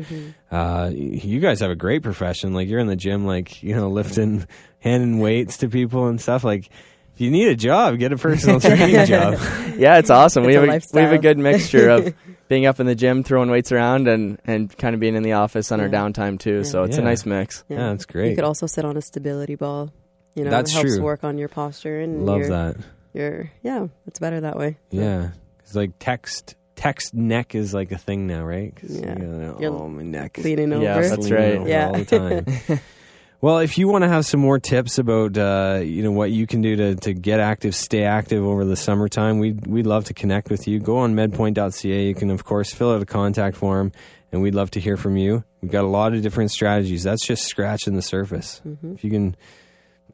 uh, 0.52 0.90
you 0.94 1.40
guys 1.40 1.58
have 1.60 1.72
a 1.72 1.76
great 1.76 2.02
profession. 2.04 2.54
Like 2.54 2.68
you're 2.68 2.78
in 2.78 2.86
the 2.86 2.94
gym, 2.96 3.26
like 3.26 3.62
you 3.64 3.74
know, 3.74 3.88
lifting, 3.88 4.46
handing 4.78 5.18
weights 5.18 5.56
to 5.58 5.68
people 5.68 6.06
and 6.06 6.20
stuff. 6.20 6.44
Like 6.44 6.70
if 7.14 7.20
you 7.20 7.32
need 7.32 7.48
a 7.48 7.56
job, 7.56 7.98
get 7.98 8.12
a 8.12 8.16
personal 8.16 8.60
training 8.60 9.04
job. 9.06 9.40
Yeah, 9.76 9.98
it's 9.98 10.08
awesome. 10.10 10.44
we 10.44 10.54
It's 10.56 10.60
have 10.60 10.68
a 10.68 10.76
a, 10.76 10.80
we 10.94 11.00
have 11.02 11.12
a 11.12 11.18
good 11.18 11.38
mixture 11.38 11.88
of 11.90 12.14
being 12.48 12.64
up 12.64 12.78
in 12.78 12.86
the 12.86 12.94
gym, 12.94 13.24
throwing 13.24 13.50
weights 13.50 13.72
around, 13.72 14.06
and 14.06 14.38
and 14.44 14.74
kind 14.78 14.94
of 14.94 15.00
being 15.00 15.16
in 15.16 15.24
the 15.24 15.32
office 15.32 15.72
on 15.72 15.80
our 15.80 15.88
downtime 15.88 16.38
too. 16.38 16.62
So 16.62 16.84
it's 16.84 16.94
Yeah. 16.96 17.02
a 17.02 17.04
nice 17.06 17.26
mix. 17.26 17.64
Yeah, 17.68 17.90
that's 17.90 18.06
great. 18.06 18.30
You 18.30 18.34
could 18.36 18.44
also 18.44 18.66
sit 18.68 18.84
on 18.84 18.96
a 18.96 19.02
stability 19.02 19.56
ball. 19.56 19.90
You 20.34 20.44
know, 20.44 20.50
That's 20.50 20.70
it 20.70 20.74
helps 20.74 20.94
true. 20.96 21.02
work 21.02 21.24
on 21.24 21.38
your 21.38 21.48
posture 21.48 22.00
and 22.00 22.24
Love 22.24 22.38
your, 22.40 22.48
that. 22.50 22.76
your 23.12 23.50
yeah, 23.62 23.88
it's 24.06 24.18
better 24.20 24.40
that 24.42 24.56
way. 24.56 24.76
So, 24.92 24.98
Yeah, 25.00 25.30
it's 25.60 25.74
like 25.74 25.92
text. 25.98 26.54
Text 26.76 27.12
neck 27.12 27.56
is 27.56 27.74
like 27.74 27.90
a 27.90 27.98
thing 27.98 28.28
now, 28.28 28.44
right? 28.44 28.72
'Cause 28.76 29.00
Yeah. 29.00 29.18
you 29.18 29.26
know, 29.26 29.56
oh, 29.80 29.88
my 29.88 30.02
neck 30.02 30.38
is 30.38 30.44
leaning 30.44 30.72
over. 30.72 30.84
Yeah, 30.84 31.00
that's 31.00 31.16
leaning 31.28 31.32
right. 31.32 31.56
over 31.58 31.68
Yeah. 31.68 31.86
all 31.88 31.92
the 31.94 32.04
time. 32.04 32.78
well, 33.40 33.58
if 33.58 33.78
you 33.78 33.88
want 33.88 34.04
to 34.04 34.08
have 34.08 34.24
some 34.24 34.38
more 34.38 34.60
tips 34.60 34.96
about 34.98 35.36
uh, 35.36 35.80
you 35.82 36.04
know 36.04 36.12
what 36.12 36.30
you 36.30 36.46
can 36.46 36.60
do 36.60 36.76
to, 36.76 36.94
to 36.94 37.12
get 37.14 37.40
active, 37.40 37.74
stay 37.74 38.04
active 38.04 38.44
over 38.44 38.64
the 38.64 38.76
summertime, 38.76 39.40
we'd 39.40 39.66
we'd 39.66 39.86
love 39.86 40.04
to 40.04 40.14
connect 40.14 40.50
with 40.50 40.68
you. 40.68 40.78
Go 40.78 40.98
on 40.98 41.16
medpoint.ca. 41.16 42.06
You 42.06 42.14
can 42.14 42.30
of 42.30 42.44
course 42.44 42.72
fill 42.72 42.92
out 42.92 43.02
a 43.02 43.06
contact 43.06 43.56
form, 43.56 43.90
and 44.30 44.40
we'd 44.40 44.54
love 44.54 44.70
to 44.72 44.80
hear 44.80 44.96
from 44.96 45.16
you. 45.16 45.42
We've 45.60 45.72
got 45.72 45.82
a 45.82 45.88
lot 45.88 46.14
of 46.14 46.22
different 46.22 46.52
strategies. 46.52 47.02
That's 47.02 47.26
just 47.26 47.42
scratching 47.44 47.96
the 47.96 48.02
surface. 48.02 48.60
Mm-hmm. 48.64 48.94
If 48.94 49.02
you 49.02 49.10
can 49.10 49.34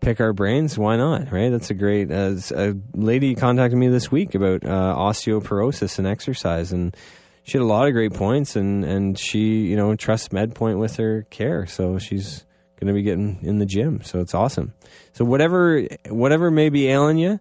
pick 0.00 0.20
our 0.20 0.32
brains, 0.32 0.78
why 0.78 0.96
not? 0.96 1.32
Right? 1.32 1.50
That's 1.50 1.70
a 1.70 1.74
great. 1.74 2.10
A 2.10 2.76
lady 2.94 3.34
contacted 3.34 3.78
me 3.78 3.88
this 3.88 4.10
week 4.10 4.34
about 4.34 4.64
uh, 4.64 4.94
osteoporosis 4.96 5.98
and 5.98 6.06
exercise, 6.06 6.72
and 6.72 6.96
she 7.42 7.58
had 7.58 7.62
a 7.62 7.66
lot 7.66 7.86
of 7.86 7.92
great 7.92 8.14
points, 8.14 8.56
and 8.56 8.84
and 8.84 9.18
she 9.18 9.66
you 9.66 9.76
know 9.76 9.94
trusts 9.96 10.28
MedPoint 10.28 10.78
with 10.78 10.96
her 10.96 11.26
care, 11.30 11.66
so 11.66 11.98
she's 11.98 12.44
going 12.80 12.88
to 12.88 12.94
be 12.94 13.02
getting 13.02 13.38
in 13.42 13.58
the 13.58 13.66
gym. 13.66 14.02
So 14.02 14.20
it's 14.20 14.34
awesome. 14.34 14.74
So 15.12 15.24
whatever 15.24 15.82
whatever 16.08 16.50
may 16.50 16.68
be 16.68 16.88
ailing 16.88 17.18
you, 17.18 17.40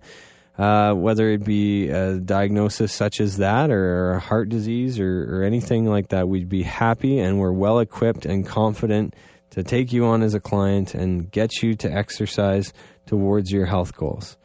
uh, 0.57 0.93
whether 0.93 1.29
it 1.29 1.43
be 1.43 1.89
a 1.89 2.17
diagnosis 2.17 2.93
such 2.93 3.19
as 3.19 3.37
that 3.37 3.71
or 3.71 4.13
a 4.13 4.19
heart 4.19 4.49
disease 4.49 4.99
or, 4.99 5.39
or 5.39 5.43
anything 5.43 5.85
like 5.85 6.09
that, 6.09 6.27
we'd 6.27 6.49
be 6.49 6.63
happy 6.63 7.19
and 7.19 7.39
we're 7.39 7.51
well 7.51 7.79
equipped 7.79 8.25
and 8.25 8.45
confident 8.45 9.15
to 9.53 9.63
take 9.63 9.93
you 9.93 10.05
on 10.05 10.21
as 10.23 10.33
a 10.33 10.39
client 10.39 10.93
and 10.93 11.31
get 11.31 11.61
you 11.61 11.75
to 11.75 11.91
exercise 11.91 12.73
towards 13.05 13.51
your 13.51 13.65
health 13.65 13.95
goals. 13.95 14.37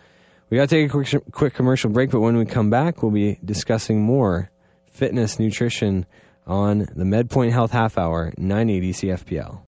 We 0.50 0.56
got 0.56 0.68
to 0.68 0.76
take 0.76 0.88
a 0.88 0.90
quick, 0.90 1.32
quick 1.32 1.54
commercial 1.54 1.90
break, 1.90 2.10
but 2.10 2.20
when 2.20 2.36
we 2.36 2.44
come 2.44 2.70
back, 2.70 3.02
we'll 3.02 3.12
be 3.12 3.38
discussing 3.44 4.02
more 4.02 4.50
fitness, 4.90 5.38
nutrition 5.38 6.06
on 6.46 6.80
the 6.94 7.04
MedPoint 7.04 7.52
Health 7.52 7.72
Half 7.72 7.98
Hour, 7.98 8.32
980 8.36 8.92
CFPL. 8.92 9.62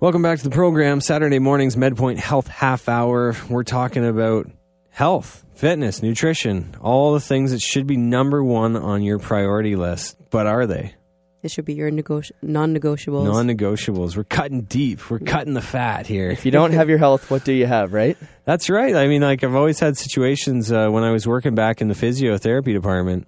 Welcome 0.00 0.22
back 0.22 0.38
to 0.38 0.44
the 0.44 0.50
program. 0.50 1.00
Saturday 1.00 1.38
mornings, 1.38 1.76
MedPoint 1.76 2.18
Health 2.18 2.48
Half 2.48 2.88
Hour. 2.88 3.36
We're 3.48 3.62
talking 3.62 4.04
about 4.04 4.50
health, 4.90 5.44
fitness, 5.54 6.02
nutrition, 6.02 6.74
all 6.80 7.14
the 7.14 7.20
things 7.20 7.52
that 7.52 7.60
should 7.60 7.86
be 7.86 7.96
number 7.96 8.42
one 8.42 8.74
on 8.76 9.02
your 9.02 9.20
priority 9.20 9.76
list. 9.76 10.16
But 10.30 10.46
are 10.46 10.66
they? 10.66 10.94
It 11.42 11.50
should 11.50 11.64
be 11.64 11.74
your 11.74 11.90
negoti- 11.90 12.30
non-negotiables. 12.40 13.24
Non-negotiables. 13.24 14.16
We're 14.16 14.22
cutting 14.22 14.62
deep. 14.62 15.10
We're 15.10 15.18
cutting 15.18 15.54
the 15.54 15.62
fat 15.62 16.06
here. 16.06 16.30
If 16.30 16.44
you 16.44 16.52
don't 16.52 16.72
have 16.72 16.88
your 16.88 16.98
health, 16.98 17.32
what 17.32 17.44
do 17.44 17.52
you 17.52 17.66
have, 17.66 17.92
right? 17.92 18.16
That's 18.44 18.70
right. 18.70 18.94
I 18.94 19.08
mean, 19.08 19.22
like 19.22 19.42
I've 19.42 19.56
always 19.56 19.80
had 19.80 19.96
situations 19.96 20.70
uh, 20.70 20.88
when 20.88 21.02
I 21.02 21.10
was 21.10 21.26
working 21.26 21.56
back 21.56 21.80
in 21.80 21.88
the 21.88 21.94
physiotherapy 21.94 22.72
department, 22.72 23.26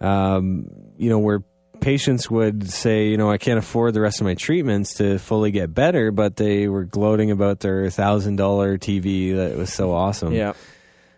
um, 0.00 0.70
you 0.96 1.08
know, 1.08 1.18
where 1.18 1.42
patients 1.80 2.30
would 2.30 2.70
say, 2.70 3.08
you 3.08 3.16
know, 3.16 3.30
I 3.30 3.38
can't 3.38 3.58
afford 3.58 3.94
the 3.94 4.00
rest 4.00 4.20
of 4.20 4.26
my 4.26 4.34
treatments 4.34 4.94
to 4.94 5.18
fully 5.18 5.50
get 5.50 5.74
better, 5.74 6.12
but 6.12 6.36
they 6.36 6.68
were 6.68 6.84
gloating 6.84 7.32
about 7.32 7.60
their 7.60 7.90
thousand 7.90 8.36
dollar 8.36 8.78
TV 8.78 9.34
that 9.34 9.56
was 9.56 9.72
so 9.72 9.92
awesome. 9.92 10.32
Yeah. 10.32 10.52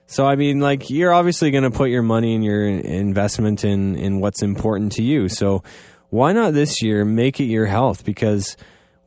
So 0.07 0.27
I 0.27 0.37
mean, 0.37 0.61
like 0.61 0.89
you're 0.89 1.13
obviously 1.13 1.51
going 1.51 1.65
to 1.65 1.71
put 1.71 1.91
your 1.91 2.03
money 2.03 2.35
and 2.35 2.43
your 2.43 2.67
investment 2.67 3.65
in 3.65 3.97
in 3.97 4.21
what's 4.21 4.43
important 4.43 4.93
to 4.93 5.03
you. 5.03 5.29
So 5.29 5.63
why 6.11 6.33
not 6.33 6.55
this 6.55 6.83
year 6.83 7.05
make 7.05 7.41
it 7.41 7.45
your 7.45 7.67
health 7.67 8.05
because 8.05 8.57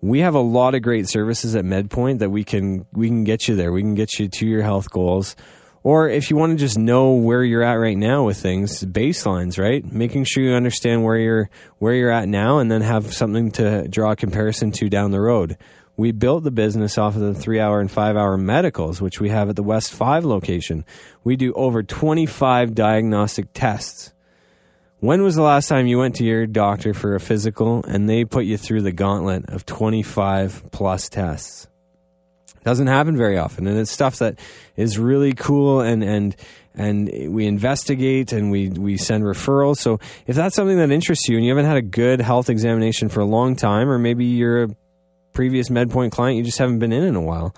we 0.01 0.20
have 0.20 0.36
a 0.36 0.39
lot 0.39 0.75
of 0.75 0.81
great 0.81 1.08
services 1.08 1.55
at 1.55 1.63
MedPoint 1.63 2.20
that 2.20 2.29
we 2.29 2.43
can 2.43 2.86
we 2.91 3.08
can 3.08 3.24
get 3.24 3.48
you 3.48 3.55
there. 3.55 3.72
We 3.72 3.81
can 3.81 3.96
get 3.96 4.20
you 4.20 4.27
to 4.27 4.48
your 4.48 4.63
health 4.63 4.89
goals 4.89 5.36
or 5.84 6.10
if 6.10 6.29
you 6.29 6.36
want 6.36 6.51
to 6.51 6.58
just 6.58 6.77
know 6.77 7.13
where 7.13 7.43
you're 7.43 7.63
at 7.63 7.74
right 7.74 7.98
now 7.98 8.24
with 8.25 8.38
things, 8.38 8.84
baselines, 8.84 9.58
right? 9.58 9.84
Making 9.84 10.25
sure 10.25 10.43
you 10.43 10.53
understand 10.53 11.03
where 11.03 11.17
you're 11.17 11.50
where 11.79 11.96
you're 11.96 12.12
at 12.12 12.27
now 12.27 12.60
and 12.60 12.72
then 12.72 12.81
have 12.81 13.13
something 13.13 13.51
to 13.53 13.88
draw 13.88 14.12
a 14.12 14.15
comparison 14.15 14.72
to 14.74 14.89
down 14.89 15.12
the 15.12 15.20
road. 15.20 15.58
We 15.98 16.12
built 16.12 16.43
the 16.43 16.51
business 16.51 16.98
off 16.98 17.15
of 17.15 17.22
the 17.22 17.34
three 17.34 17.60
hour 17.60 17.79
and 17.79 17.89
five 17.89 18.15
hour 18.15 18.38
medicals, 18.38 19.01
which 19.01 19.20
we 19.20 19.29
have 19.29 19.50
at 19.50 19.55
the 19.55 19.63
West 19.63 19.91
5 19.91 20.24
location. 20.24 20.86
We 21.24 21.36
do 21.36 21.51
over 21.53 21.84
25 21.84 22.74
diagnostic 22.75 23.48
tests. 23.53 24.13
When 25.01 25.24
was 25.24 25.34
the 25.34 25.41
last 25.41 25.67
time 25.67 25.88
you 25.88 25.98
went 25.98 26.17
to 26.17 26.24
your 26.24 26.46
doctor 26.46 26.93
for 26.93 27.15
a 27.15 27.20
physical 27.20 27.84
and 27.88 28.08
they 28.08 28.24
put 28.24 28.46
you 28.46 28.55
through 28.55 28.84
the 28.84 28.91
gauntlet 28.91 29.50
of 29.50 29.65
25 29.65 30.70
plus 30.72 31.10
tests? 31.10 31.67
Doesn't 32.63 32.86
happen 32.86 33.17
very 33.17 33.39
often, 33.39 33.65
and 33.65 33.79
it's 33.79 33.89
stuff 33.89 34.20
that 34.20 34.38
is 34.75 35.00
really 35.00 35.34
cool 35.34 35.81
and 35.81 36.03
and 36.03 36.36
and 36.75 37.34
we 37.34 37.48
investigate 37.48 38.31
and 38.31 38.51
we 38.51 38.70
we 38.70 38.98
send 38.98 39.24
referrals. 39.24 39.77
So 39.77 40.00
if 40.27 40.36
that's 40.36 40.55
something 40.55 40.77
that 40.77 40.91
interests 40.91 41.27
you 41.27 41.36
and 41.36 41.43
you 41.43 41.50
haven't 41.50 41.65
had 41.65 41.77
a 41.77 41.81
good 41.81 42.22
health 42.22 42.51
examination 42.51 43.10
for 43.10 43.22
a 43.22 43.25
long 43.25 43.55
time, 43.55 43.89
or 43.89 43.98
maybe 43.98 44.25
you're 44.25 44.65
a 44.65 44.70
previous 45.34 45.70
MedPoint 45.70 46.12
client, 46.12 46.38
you 46.38 46.43
just 46.43 46.60
haven't 46.60 46.77
been 46.77 46.93
in 46.93 47.01
in 47.01 47.15
a 47.15 47.22
while, 47.22 47.55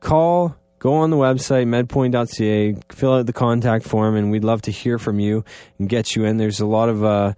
call. 0.00 0.56
Go 0.78 0.94
on 0.94 1.10
the 1.10 1.16
website, 1.16 1.66
medpoint.ca, 1.66 2.76
fill 2.90 3.14
out 3.14 3.26
the 3.26 3.32
contact 3.32 3.86
form, 3.86 4.14
and 4.14 4.30
we'd 4.30 4.44
love 4.44 4.62
to 4.62 4.70
hear 4.70 4.98
from 4.98 5.18
you 5.18 5.44
and 5.78 5.88
get 5.88 6.14
you 6.14 6.24
in. 6.24 6.36
There's 6.36 6.60
a 6.60 6.66
lot 6.66 6.90
of 6.90 7.02
uh, 7.02 7.32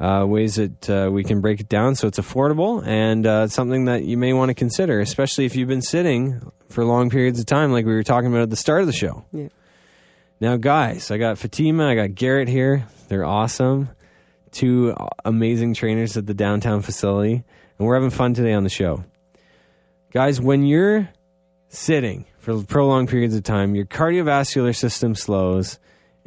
uh, 0.00 0.24
ways 0.26 0.56
that 0.56 0.90
uh, 0.90 1.10
we 1.12 1.22
can 1.22 1.40
break 1.40 1.60
it 1.60 1.68
down 1.68 1.94
so 1.94 2.08
it's 2.08 2.18
affordable 2.18 2.84
and 2.84 3.26
uh, 3.26 3.46
something 3.46 3.84
that 3.84 4.04
you 4.04 4.16
may 4.16 4.32
want 4.32 4.48
to 4.48 4.54
consider, 4.54 5.00
especially 5.00 5.44
if 5.44 5.54
you've 5.54 5.68
been 5.68 5.82
sitting 5.82 6.50
for 6.68 6.84
long 6.84 7.10
periods 7.10 7.38
of 7.38 7.46
time, 7.46 7.70
like 7.70 7.86
we 7.86 7.92
were 7.92 8.02
talking 8.02 8.28
about 8.28 8.42
at 8.42 8.50
the 8.50 8.56
start 8.56 8.80
of 8.80 8.86
the 8.86 8.92
show. 8.92 9.24
Yeah. 9.32 9.48
Now, 10.40 10.56
guys, 10.56 11.10
I 11.10 11.18
got 11.18 11.38
Fatima, 11.38 11.86
I 11.86 11.94
got 11.94 12.14
Garrett 12.14 12.48
here. 12.48 12.86
They're 13.08 13.26
awesome. 13.26 13.90
Two 14.52 14.96
amazing 15.24 15.74
trainers 15.74 16.16
at 16.16 16.26
the 16.26 16.34
downtown 16.34 16.80
facility, 16.82 17.44
and 17.78 17.86
we're 17.86 17.94
having 17.94 18.10
fun 18.10 18.34
today 18.34 18.54
on 18.54 18.64
the 18.64 18.70
show. 18.70 19.04
Guys, 20.12 20.40
when 20.40 20.64
you're 20.64 21.10
sitting 21.68 22.24
for 22.40 22.62
prolonged 22.64 23.08
periods 23.08 23.34
of 23.34 23.44
time, 23.44 23.74
your 23.74 23.86
cardiovascular 23.86 24.74
system 24.74 25.14
slows, 25.14 25.78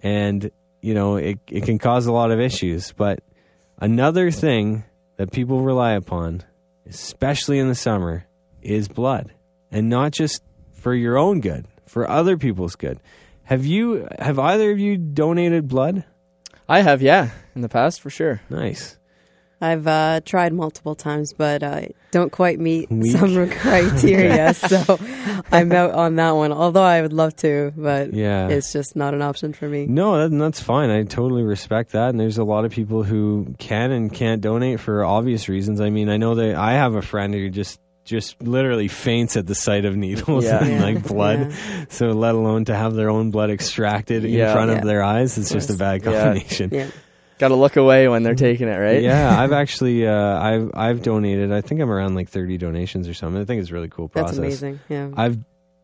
and 0.02 0.50
you 0.82 0.94
know 0.94 1.18
it, 1.18 1.40
it 1.50 1.64
can 1.64 1.78
cause 1.78 2.06
a 2.06 2.12
lot 2.12 2.32
of 2.32 2.40
issues. 2.40 2.92
But 2.92 3.24
Another 3.84 4.32
thing 4.32 4.86
that 5.18 5.34
people 5.34 5.60
rely 5.60 5.92
upon, 5.92 6.44
especially 6.88 7.60
in 7.60 7.68
the 7.68 7.76
summer, 7.76 8.26
is 8.62 8.88
blood. 8.88 9.34
And 9.72 9.90
not 9.90 10.14
just 10.14 10.42
for 10.72 10.94
your 10.94 11.18
own 11.18 11.42
good, 11.42 11.68
for 11.86 12.10
other 12.10 12.38
people's 12.38 12.78
good. 12.78 13.02
Have 13.44 13.66
you 13.66 14.08
have 14.20 14.40
either 14.40 14.72
of 14.72 14.80
you 14.80 14.98
donated 14.98 15.68
blood? 15.68 16.06
I 16.70 16.82
have, 16.82 17.02
yeah, 17.02 17.32
in 17.56 17.62
the 17.62 17.68
past 17.68 18.00
for 18.00 18.10
sure. 18.10 18.42
Nice. 18.50 18.98
I've 19.64 19.88
uh, 19.88 20.20
tried 20.26 20.52
multiple 20.52 20.94
times, 20.94 21.32
but 21.32 21.64
I 21.64 21.92
don't 22.12 22.34
quite 22.34 22.60
meet 22.60 22.92
Weak. 22.92 23.16
some 23.16 23.50
criteria, 23.50 24.54
so 24.54 25.00
I'm 25.54 25.72
out 25.72 25.92
on 25.92 26.18
that 26.18 26.32
one. 26.32 26.52
Although 26.52 26.84
I 26.84 27.02
would 27.02 27.14
love 27.14 27.34
to, 27.38 27.72
but 27.78 28.12
yeah. 28.12 28.50
it's 28.50 28.74
just 28.74 28.98
not 28.98 29.14
an 29.14 29.22
option 29.22 29.54
for 29.54 29.70
me. 29.70 29.86
No, 29.86 30.28
that, 30.28 30.38
that's 30.38 30.62
fine. 30.62 30.90
I 30.90 31.04
totally 31.04 31.44
respect 31.44 31.94
that. 31.94 32.10
And 32.10 32.20
there's 32.20 32.38
a 32.38 32.44
lot 32.44 32.66
of 32.66 32.74
people 32.74 33.04
who 33.04 33.56
can 33.58 33.92
and 33.92 34.14
can't 34.14 34.42
donate 34.42 34.82
for 34.82 35.06
obvious 35.06 35.48
reasons. 35.48 35.80
I 35.80 35.90
mean, 35.90 36.10
I 36.10 36.18
know 36.18 36.36
that 36.36 36.56
I 36.56 36.74
have 36.74 36.96
a 36.96 37.02
friend 37.02 37.34
who 37.34 37.50
just 37.50 37.80
just 38.04 38.42
literally 38.42 38.90
faints 38.90 39.38
at 39.38 39.48
the 39.48 39.56
sight 39.56 39.86
of 39.86 39.96
needles 39.96 40.44
yeah. 40.44 40.62
and 40.62 40.82
like 40.82 41.08
blood. 41.08 41.40
Yeah. 41.52 41.86
So 41.88 42.08
let 42.08 42.36
alone 42.36 42.66
to 42.66 42.76
have 42.76 42.96
their 42.96 43.10
own 43.10 43.32
blood 43.32 43.50
extracted 43.50 44.26
in 44.26 44.52
front 44.52 44.72
of 44.72 44.84
their 44.84 45.02
eyes, 45.02 45.38
it's 45.38 45.54
just 45.54 45.70
a 45.70 45.78
bad 45.78 46.04
combination. 46.04 46.92
Got 47.40 47.50
to 47.50 47.56
look 47.56 47.76
away 47.76 48.08
when 48.08 48.24
they're 48.24 48.36
taking 48.36 48.68
it, 48.68 48.78
right? 48.78 49.02
Yeah, 49.02 49.40
I've 49.42 49.52
actually 49.52 50.08
uh, 50.08 50.40
I've 50.40 50.72
I've 50.74 51.02
donated. 51.02 51.52
I 51.52 51.62
think 51.62 51.82
I'm 51.82 51.92
around 51.92 52.16
like 52.16 52.30
30 52.30 52.58
donations 52.58 53.08
or 53.08 53.14
something. 53.14 53.42
I 53.42 53.46
think 53.46 53.62
it's 53.62 53.72
a 53.72 53.74
really 53.74 53.90
cool 53.90 54.10
process. 54.10 54.38
That's 54.38 54.40
amazing. 54.40 54.80
Yeah. 54.90 55.10
I've 55.16 55.40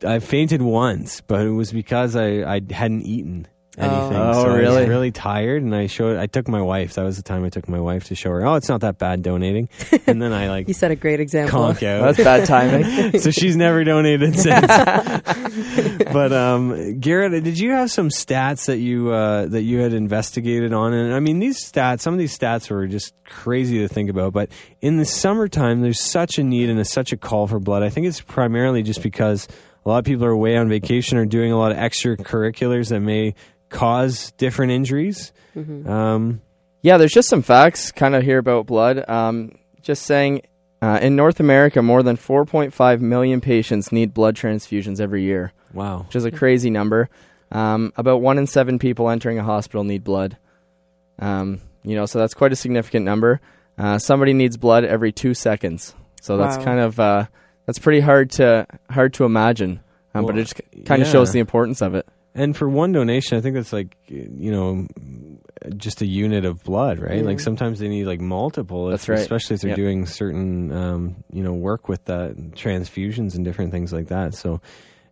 I've 0.05 0.23
fainted 0.23 0.61
once, 0.61 1.21
but 1.21 1.41
it 1.41 1.51
was 1.51 1.71
because 1.71 2.15
I 2.15 2.43
I 2.43 2.61
hadn't 2.69 3.03
eaten 3.03 3.47
anything. 3.79 4.17
Oh, 4.17 4.43
so 4.43 4.55
really? 4.55 4.77
I 4.77 4.79
was 4.81 4.89
really 4.89 5.11
tired, 5.11 5.63
and 5.63 5.75
I 5.75 5.87
showed. 5.87 6.17
I 6.17 6.27
took 6.27 6.47
my 6.47 6.61
wife. 6.61 6.93
That 6.93 7.03
was 7.03 7.17
the 7.17 7.23
time 7.23 7.43
I 7.45 7.49
took 7.49 7.67
my 7.69 7.79
wife 7.79 8.05
to 8.05 8.15
show 8.15 8.29
her. 8.31 8.45
Oh, 8.45 8.55
it's 8.55 8.69
not 8.69 8.81
that 8.81 8.97
bad 8.97 9.21
donating. 9.21 9.69
And 10.09 10.19
then 10.19 10.33
I 10.33 10.49
like 10.49 10.67
you 10.67 10.73
set 10.73 10.89
a 10.89 10.95
great 10.95 11.19
example. 11.19 11.59
Conk 11.59 11.83
out. 11.83 12.01
That's 12.01 12.17
bad 12.17 12.45
timing. 12.45 13.19
so 13.19 13.29
she's 13.29 13.55
never 13.55 13.83
donated 13.83 14.33
since. 14.39 14.65
but 16.11 16.33
um, 16.33 16.99
Garrett, 16.99 17.43
did 17.43 17.59
you 17.59 17.71
have 17.71 17.91
some 17.91 18.09
stats 18.09 18.65
that 18.65 18.77
you 18.77 19.11
uh, 19.11 19.45
that 19.45 19.61
you 19.61 19.79
had 19.79 19.93
investigated 19.93 20.73
on? 20.73 20.93
And 20.93 21.13
I 21.13 21.19
mean, 21.19 21.37
these 21.37 21.59
stats. 21.59 21.99
Some 22.01 22.15
of 22.15 22.17
these 22.17 22.35
stats 22.35 22.71
were 22.71 22.87
just 22.87 23.13
crazy 23.23 23.79
to 23.79 23.87
think 23.87 24.09
about. 24.09 24.33
But 24.33 24.49
in 24.81 24.97
the 24.97 25.05
summertime, 25.05 25.81
there's 25.81 25.99
such 25.99 26.39
a 26.39 26.43
need 26.43 26.69
and 26.69 26.79
a, 26.79 26.85
such 26.85 27.11
a 27.13 27.17
call 27.17 27.45
for 27.45 27.59
blood. 27.59 27.83
I 27.83 27.89
think 27.89 28.07
it's 28.07 28.21
primarily 28.21 28.81
just 28.81 29.03
because 29.03 29.47
a 29.85 29.89
lot 29.89 29.99
of 29.99 30.05
people 30.05 30.25
are 30.25 30.31
away 30.31 30.57
on 30.57 30.69
vacation 30.69 31.17
or 31.17 31.25
doing 31.25 31.51
a 31.51 31.57
lot 31.57 31.71
of 31.71 31.77
extracurriculars 31.77 32.89
that 32.89 32.99
may 32.99 33.33
cause 33.69 34.31
different 34.31 34.71
injuries. 34.71 35.31
Mm-hmm. 35.55 35.89
Um, 35.89 36.41
yeah, 36.81 36.97
there's 36.97 37.11
just 37.11 37.29
some 37.29 37.41
facts 37.41 37.91
kind 37.91 38.15
of 38.15 38.23
here 38.23 38.37
about 38.37 38.65
blood. 38.65 39.07
Um, 39.09 39.51
just 39.81 40.03
saying, 40.03 40.43
uh, 40.81 40.99
in 41.01 41.15
North 41.15 41.39
America, 41.39 41.81
more 41.81 42.03
than 42.03 42.15
4.5 42.15 43.01
million 43.01 43.41
patients 43.41 43.91
need 43.91 44.13
blood 44.13 44.35
transfusions 44.35 45.01
every 45.01 45.23
year. 45.23 45.51
Wow. 45.73 46.03
Which 46.07 46.15
is 46.15 46.25
a 46.25 46.31
crazy 46.31 46.69
number. 46.69 47.09
Um, 47.51 47.91
about 47.97 48.21
one 48.21 48.37
in 48.37 48.47
seven 48.47 48.79
people 48.79 49.09
entering 49.09 49.39
a 49.39 49.43
hospital 49.43 49.83
need 49.83 50.03
blood. 50.03 50.37
Um, 51.19 51.61
you 51.83 51.95
know, 51.95 52.05
so 52.05 52.19
that's 52.19 52.33
quite 52.33 52.53
a 52.53 52.55
significant 52.55 53.05
number. 53.05 53.41
Uh, 53.77 53.97
somebody 53.97 54.33
needs 54.33 54.57
blood 54.57 54.85
every 54.85 55.11
two 55.11 55.33
seconds. 55.33 55.95
So 56.21 56.37
that's 56.37 56.57
wow. 56.57 56.63
kind 56.63 56.79
of 56.79 56.99
uh, 56.99 57.25
that's 57.65 57.79
pretty 57.79 58.01
hard 58.01 58.31
to 58.31 58.67
hard 58.89 59.13
to 59.15 59.25
imagine. 59.25 59.79
Um, 60.13 60.23
well, 60.23 60.33
but 60.33 60.39
it 60.39 60.43
just 60.43 60.61
kind 60.85 61.01
of 61.01 61.07
yeah. 61.07 61.11
shows 61.11 61.31
the 61.31 61.39
importance 61.39 61.81
of 61.81 61.95
it. 61.95 62.07
And 62.39 62.55
for 62.55 62.69
one 62.69 62.93
donation, 62.93 63.37
I 63.37 63.41
think 63.41 63.55
that's 63.55 63.73
like 63.73 63.97
you 64.07 64.51
know 64.51 64.87
just 65.75 66.01
a 66.01 66.05
unit 66.05 66.45
of 66.45 66.63
blood, 66.63 66.99
right? 66.99 67.17
Mm-hmm. 67.17 67.27
Like 67.27 67.39
sometimes 67.41 67.79
they 67.79 67.89
need 67.89 68.05
like 68.05 68.21
multiple. 68.21 68.87
That's 68.87 69.03
if, 69.03 69.09
right. 69.09 69.19
Especially 69.19 69.55
if 69.55 69.61
they're 69.61 69.71
yep. 69.71 69.75
doing 69.75 70.05
certain 70.05 70.71
um, 70.71 71.23
you 71.33 71.43
know 71.43 71.51
work 71.51 71.89
with 71.89 72.05
that 72.05 72.37
transfusions 72.51 73.35
and 73.35 73.43
different 73.43 73.71
things 73.71 73.91
like 73.91 74.07
that. 74.07 74.35
So 74.35 74.61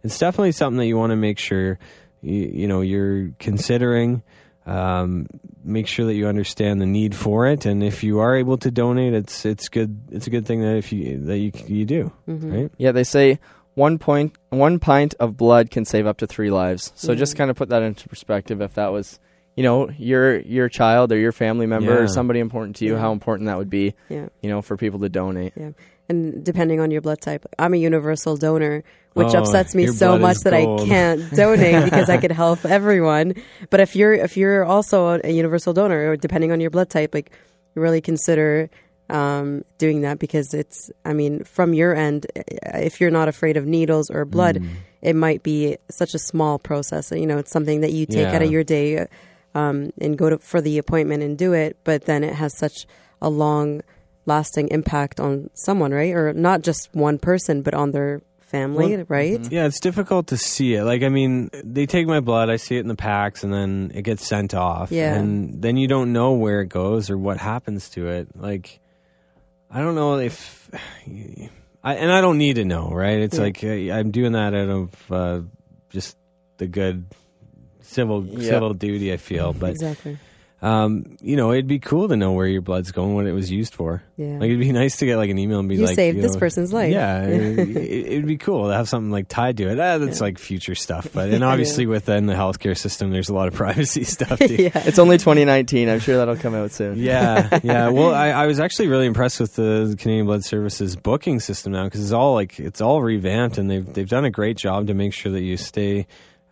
it's 0.04 0.18
definitely 0.18 0.54
something 0.54 0.78
that 0.78 0.86
you 0.86 0.98
want 0.98 1.12
to 1.12 1.18
make 1.18 1.38
sure 1.38 1.80
you, 2.22 2.50
you 2.54 2.68
know 2.68 2.80
you're 2.80 3.32
considering. 3.40 4.24
Um, 4.66 5.28
make 5.64 5.88
sure 5.88 6.06
that 6.06 6.16
you 6.16 6.28
understand 6.28 6.82
the 6.82 6.86
need 6.86 7.16
for 7.16 7.48
it, 7.48 7.66
and 7.66 7.82
if 7.82 8.04
you 8.04 8.20
are 8.20 8.36
able 8.36 8.58
to 8.60 8.72
donate, 8.72 9.14
it's 9.14 9.46
it's 9.46 9.68
good. 9.68 10.00
It's 10.12 10.28
a 10.28 10.30
good 10.30 10.46
thing 10.46 10.62
that 10.62 10.78
if 10.78 10.94
you 10.94 11.26
that 11.26 11.38
you 11.38 11.52
you 11.68 11.84
do, 11.86 12.12
Mm-hmm. 12.28 12.54
right? 12.54 12.72
Yeah, 12.78 12.94
they 12.94 13.04
say 13.04 13.40
one 13.78 14.00
point 14.00 14.36
one 14.50 14.80
pint 14.80 15.14
of 15.20 15.38
blood 15.38 15.70
can 15.70 15.86
save 15.86 16.08
up 16.08 16.18
to 16.18 16.26
three 16.28 16.50
lives. 16.50 16.92
So 16.96 17.14
just 17.14 17.36
Mhm. 17.36 17.38
kind 17.38 17.50
of 17.52 17.56
put 17.58 17.70
that 17.70 17.84
into 17.84 18.10
perspective. 18.10 18.60
If 18.62 18.74
that 18.74 18.92
was, 18.92 19.20
you 19.56 19.64
know, 19.64 19.90
your 19.98 20.40
your 20.40 20.68
child 20.68 21.12
or 21.12 21.18
your 21.18 21.32
family 21.32 21.68
member 21.68 21.94
Yeah. 21.94 22.00
or 22.02 22.08
somebody 22.08 22.40
important 22.40 22.76
to 22.78 22.86
you, 22.86 22.94
Yeah. 22.94 23.00
how 23.00 23.12
important 23.12 23.48
that 23.48 23.58
would 23.60 23.70
be, 23.70 23.94
Yeah. 24.10 24.30
you 24.42 24.50
know, 24.50 24.62
for 24.64 24.78
people 24.78 25.00
to 25.02 25.10
donate. 25.10 25.54
Yeah. 25.56 25.70
And 26.10 26.44
depending 26.44 26.80
on 26.80 26.90
your 26.90 27.02
blood 27.02 27.22
type, 27.22 27.46
I'm 27.60 27.74
a 27.74 27.78
universal 27.78 28.36
donor, 28.38 28.84
which 29.14 29.36
Oh, 29.36 29.40
upsets 29.42 29.76
me 29.76 29.88
so 29.88 30.18
much 30.18 30.38
that 30.46 30.54
I 30.54 30.64
can't 30.86 31.22
donate 31.36 31.84
because 31.84 32.10
I 32.10 32.18
could 32.18 32.32
help 32.32 32.66
everyone. 32.66 33.34
But 33.70 33.80
if 33.80 33.96
you're 33.96 34.14
if 34.14 34.38
you're 34.38 34.64
also 34.66 35.20
a 35.24 35.30
universal 35.32 35.74
donor, 35.74 36.10
or 36.12 36.18
depending 36.18 36.52
on 36.52 36.60
your 36.62 36.72
blood 36.72 36.90
type, 36.90 37.14
like 37.14 37.30
really 37.76 38.02
consider 38.02 38.70
um, 39.10 39.64
doing 39.78 40.02
that 40.02 40.20
because 40.20 40.54
it's. 40.54 40.92
I 41.06 41.14
mean, 41.14 41.44
from 41.44 41.74
your 41.74 41.96
end, 41.96 42.26
if 42.36 43.00
you're 43.00 43.12
not 43.12 43.28
afraid 43.28 43.58
of 43.58 43.66
needles 43.66 44.10
or 44.10 44.26
blood, 44.26 44.58
Mm. 44.58 44.70
it 45.02 45.16
might 45.16 45.44
be 45.44 45.78
such 45.90 46.14
a 46.14 46.20
small 46.20 46.60
process. 46.60 47.12
You 47.12 47.26
know, 47.26 47.38
it's 47.38 47.52
something 47.52 47.82
that 47.82 47.92
you 47.94 48.06
take 48.06 48.28
out 48.28 48.42
of 48.42 48.52
your 48.52 48.64
day 48.64 49.08
um, 49.56 49.92
and 50.02 50.18
go 50.18 50.30
to 50.30 50.38
for 50.40 50.60
the 50.62 50.78
appointment 50.78 51.24
and 51.24 51.38
do 51.38 51.54
it. 51.54 51.78
But 51.84 52.06
then 52.06 52.24
it 52.24 52.34
has 52.36 52.58
such 52.58 52.86
a 53.22 53.30
long 53.30 53.82
lasting 54.26 54.68
impact 54.70 55.20
on 55.20 55.50
someone, 55.54 55.92
right? 55.94 56.14
Or 56.14 56.34
not 56.34 56.62
just 56.62 56.90
one 56.94 57.18
person, 57.18 57.62
but 57.62 57.74
on 57.74 57.92
their 57.92 58.22
family, 58.42 58.96
Well, 58.96 59.06
right? 59.10 59.40
mhm. 59.42 59.52
Yeah, 59.52 59.66
it's 59.68 59.80
difficult 59.80 60.28
to 60.28 60.38
see 60.38 60.74
it. 60.76 60.84
Like, 60.84 61.04
I 61.04 61.10
mean, 61.10 61.50
they 61.64 61.86
take 61.86 62.08
my 62.08 62.20
blood, 62.22 62.50
I 62.50 62.56
see 62.58 62.78
it 62.78 62.82
in 62.82 62.88
the 62.88 62.96
packs, 62.96 63.44
and 63.44 63.54
then 63.54 63.92
it 63.94 64.04
gets 64.04 64.26
sent 64.26 64.54
off. 64.54 64.92
Yeah. 64.92 65.16
And 65.16 65.62
then 65.62 65.76
you 65.78 65.88
don't 65.88 66.12
know 66.14 66.32
where 66.34 66.62
it 66.62 66.68
goes 66.68 67.10
or 67.10 67.18
what 67.18 67.38
happens 67.38 67.90
to 67.92 68.08
it. 68.10 68.28
Like, 68.36 68.80
I 69.70 69.80
don't 69.82 69.96
know 69.96 70.18
if. 70.20 70.70
I, 71.84 71.94
and 71.96 72.12
I 72.12 72.20
don't 72.22 72.38
need 72.38 72.56
to 72.56 72.66
know, 72.66 72.90
right? 72.90 73.20
It's 73.20 73.38
Yeah. 73.38 73.44
like 73.44 73.64
uh, 73.64 73.68
I'm 73.68 74.12
doing 74.12 74.34
that 74.34 74.54
out 74.54 74.70
of 74.70 75.12
uh, 75.12 75.42
just 75.90 76.18
the 76.58 76.68
good 76.68 77.06
civil 77.82 78.26
civil 78.42 78.74
duty 78.74 79.14
I 79.14 79.18
feel. 79.18 79.54
But 79.54 79.72
exactly. 79.72 80.18
Um, 80.60 81.18
you 81.22 81.36
know, 81.36 81.52
it'd 81.52 81.68
be 81.68 81.78
cool 81.78 82.08
to 82.08 82.16
know 82.16 82.32
where 82.32 82.48
your 82.48 82.62
blood's 82.62 82.92
going, 82.92 83.14
what 83.14 83.28
it 83.28 83.32
was 83.32 83.52
used 83.52 83.76
for. 83.76 84.02
Yeah. 84.18 84.40
Like, 84.40 84.46
it'd 84.50 84.60
be 84.60 84.72
nice 84.74 84.98
to 84.98 85.06
get 85.06 85.18
like 85.18 85.30
an 85.30 85.38
email 85.38 85.60
and 85.60 85.70
be 85.70 85.76
you 85.76 85.86
like, 85.86 85.96
saved 85.96 86.16
you 86.16 86.24
this 86.24 86.34
know, 86.34 86.40
person's 86.40 86.74
life. 86.74 86.92
yeah, 86.92 87.24
it, 87.28 87.78
it'd 87.78 88.26
be 88.26 88.38
cool 88.38 88.68
to 88.70 88.74
have 88.74 88.90
something 88.90 89.12
like 89.12 89.28
tied 89.28 89.58
to 89.58 89.70
it. 89.70 89.80
Ah, 89.80 90.00
that's 90.00 90.18
Yeah. 90.18 90.24
like 90.24 90.40
future 90.40 90.74
stuff, 90.74 91.10
but 91.14 91.30
and 91.34 91.44
obviously 91.44 91.86
within 91.86 92.26
the 92.26 92.34
healthcare 92.34 92.76
system, 92.76 93.12
there's 93.12 93.30
a 93.30 93.36
lot 93.36 93.48
of 93.48 93.54
privacy 93.54 94.04
stuff. 94.04 94.40
Too. 94.40 94.56
yeah. 94.56 94.72
It's 94.88 94.98
only 94.98 95.18
2019. 95.20 95.90
I'm 95.90 96.00
sure 96.00 96.18
that'll 96.18 96.38
come 96.38 96.56
out 96.56 96.72
soon. 96.72 96.98
Yeah, 96.98 97.60
yeah. 97.64 97.90
Well, 97.90 98.14
I, 98.16 98.30
I 98.30 98.48
was 98.48 98.60
actually 98.60 98.88
really 98.88 99.06
impressed 99.06 99.40
with 99.40 99.56
the 99.56 99.96
Canadian 100.00 100.26
Blood 100.26 100.44
Services 100.44 100.96
booking 100.96 101.40
system 101.40 101.74
now 101.74 101.84
because 101.84 102.02
it's 102.02 102.12
all 102.14 102.34
like 102.34 102.60
it's 102.60 102.82
all 102.82 103.02
revamped 103.04 103.60
and 103.60 103.70
they've 103.70 103.94
they've 103.94 104.10
done 104.10 104.26
a 104.26 104.32
great 104.32 104.58
job 104.58 104.88
to 104.88 104.96
make 104.96 105.14
sure 105.14 105.32
that 105.32 105.42
you 105.42 105.56
stay 105.58 106.08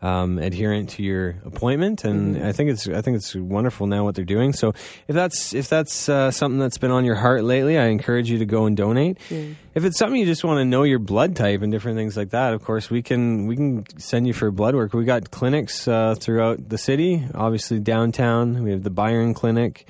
um, 0.06 0.38
adherent 0.38 0.90
to 0.90 1.02
your 1.04 1.36
appointment, 1.46 2.04
and 2.04 2.36
Mhm. 2.36 2.46
I 2.46 2.52
think 2.52 2.70
it's 2.70 2.88
I 2.88 3.02
think 3.02 3.18
it's 3.18 3.34
wonderful 3.36 3.88
now 3.88 4.04
what 4.04 4.14
they're 4.16 4.24
doing. 4.38 4.54
So 4.54 4.70
if 5.08 5.16
that's 5.16 5.54
if 5.54 5.68
that's 5.68 6.08
uh, 6.08 6.30
something 6.32 6.60
that's 6.60 6.78
been 6.78 6.92
on 6.92 7.06
your 7.06 7.16
heart 7.16 7.44
lately, 7.44 7.78
I 7.80 7.86
encourage 7.88 8.30
you 8.30 8.38
to 8.38 8.46
go 8.46 8.66
and 8.68 8.78
donate. 8.78 9.18
Yeah. 9.32 9.46
If 9.74 9.84
it's 9.84 9.98
something 9.98 10.20
you 10.20 10.26
just 10.28 10.44
want 10.44 10.60
to 10.60 10.66
know 10.66 10.84
your 10.84 11.00
blood 11.00 11.36
type 11.36 11.62
and 11.64 11.72
different 11.72 11.98
things 11.98 12.16
like 12.16 12.30
that, 12.30 12.54
of 12.54 12.64
course 12.64 12.90
we 12.92 13.02
can 13.02 13.48
we 13.48 13.56
can 13.56 13.84
send 13.98 14.28
you 14.28 14.34
for 14.34 14.52
blood 14.52 14.76
work. 14.76 14.94
We 14.94 15.06
got 15.06 15.32
clinics 15.32 15.88
uh, 15.88 16.14
throughout 16.20 16.70
the 16.70 16.78
city. 16.78 17.24
Obviously 17.34 17.80
downtown, 17.80 18.64
we 18.64 18.72
have 18.72 18.84
the 18.84 18.92
Byron 18.92 19.34
Clinic. 19.34 19.88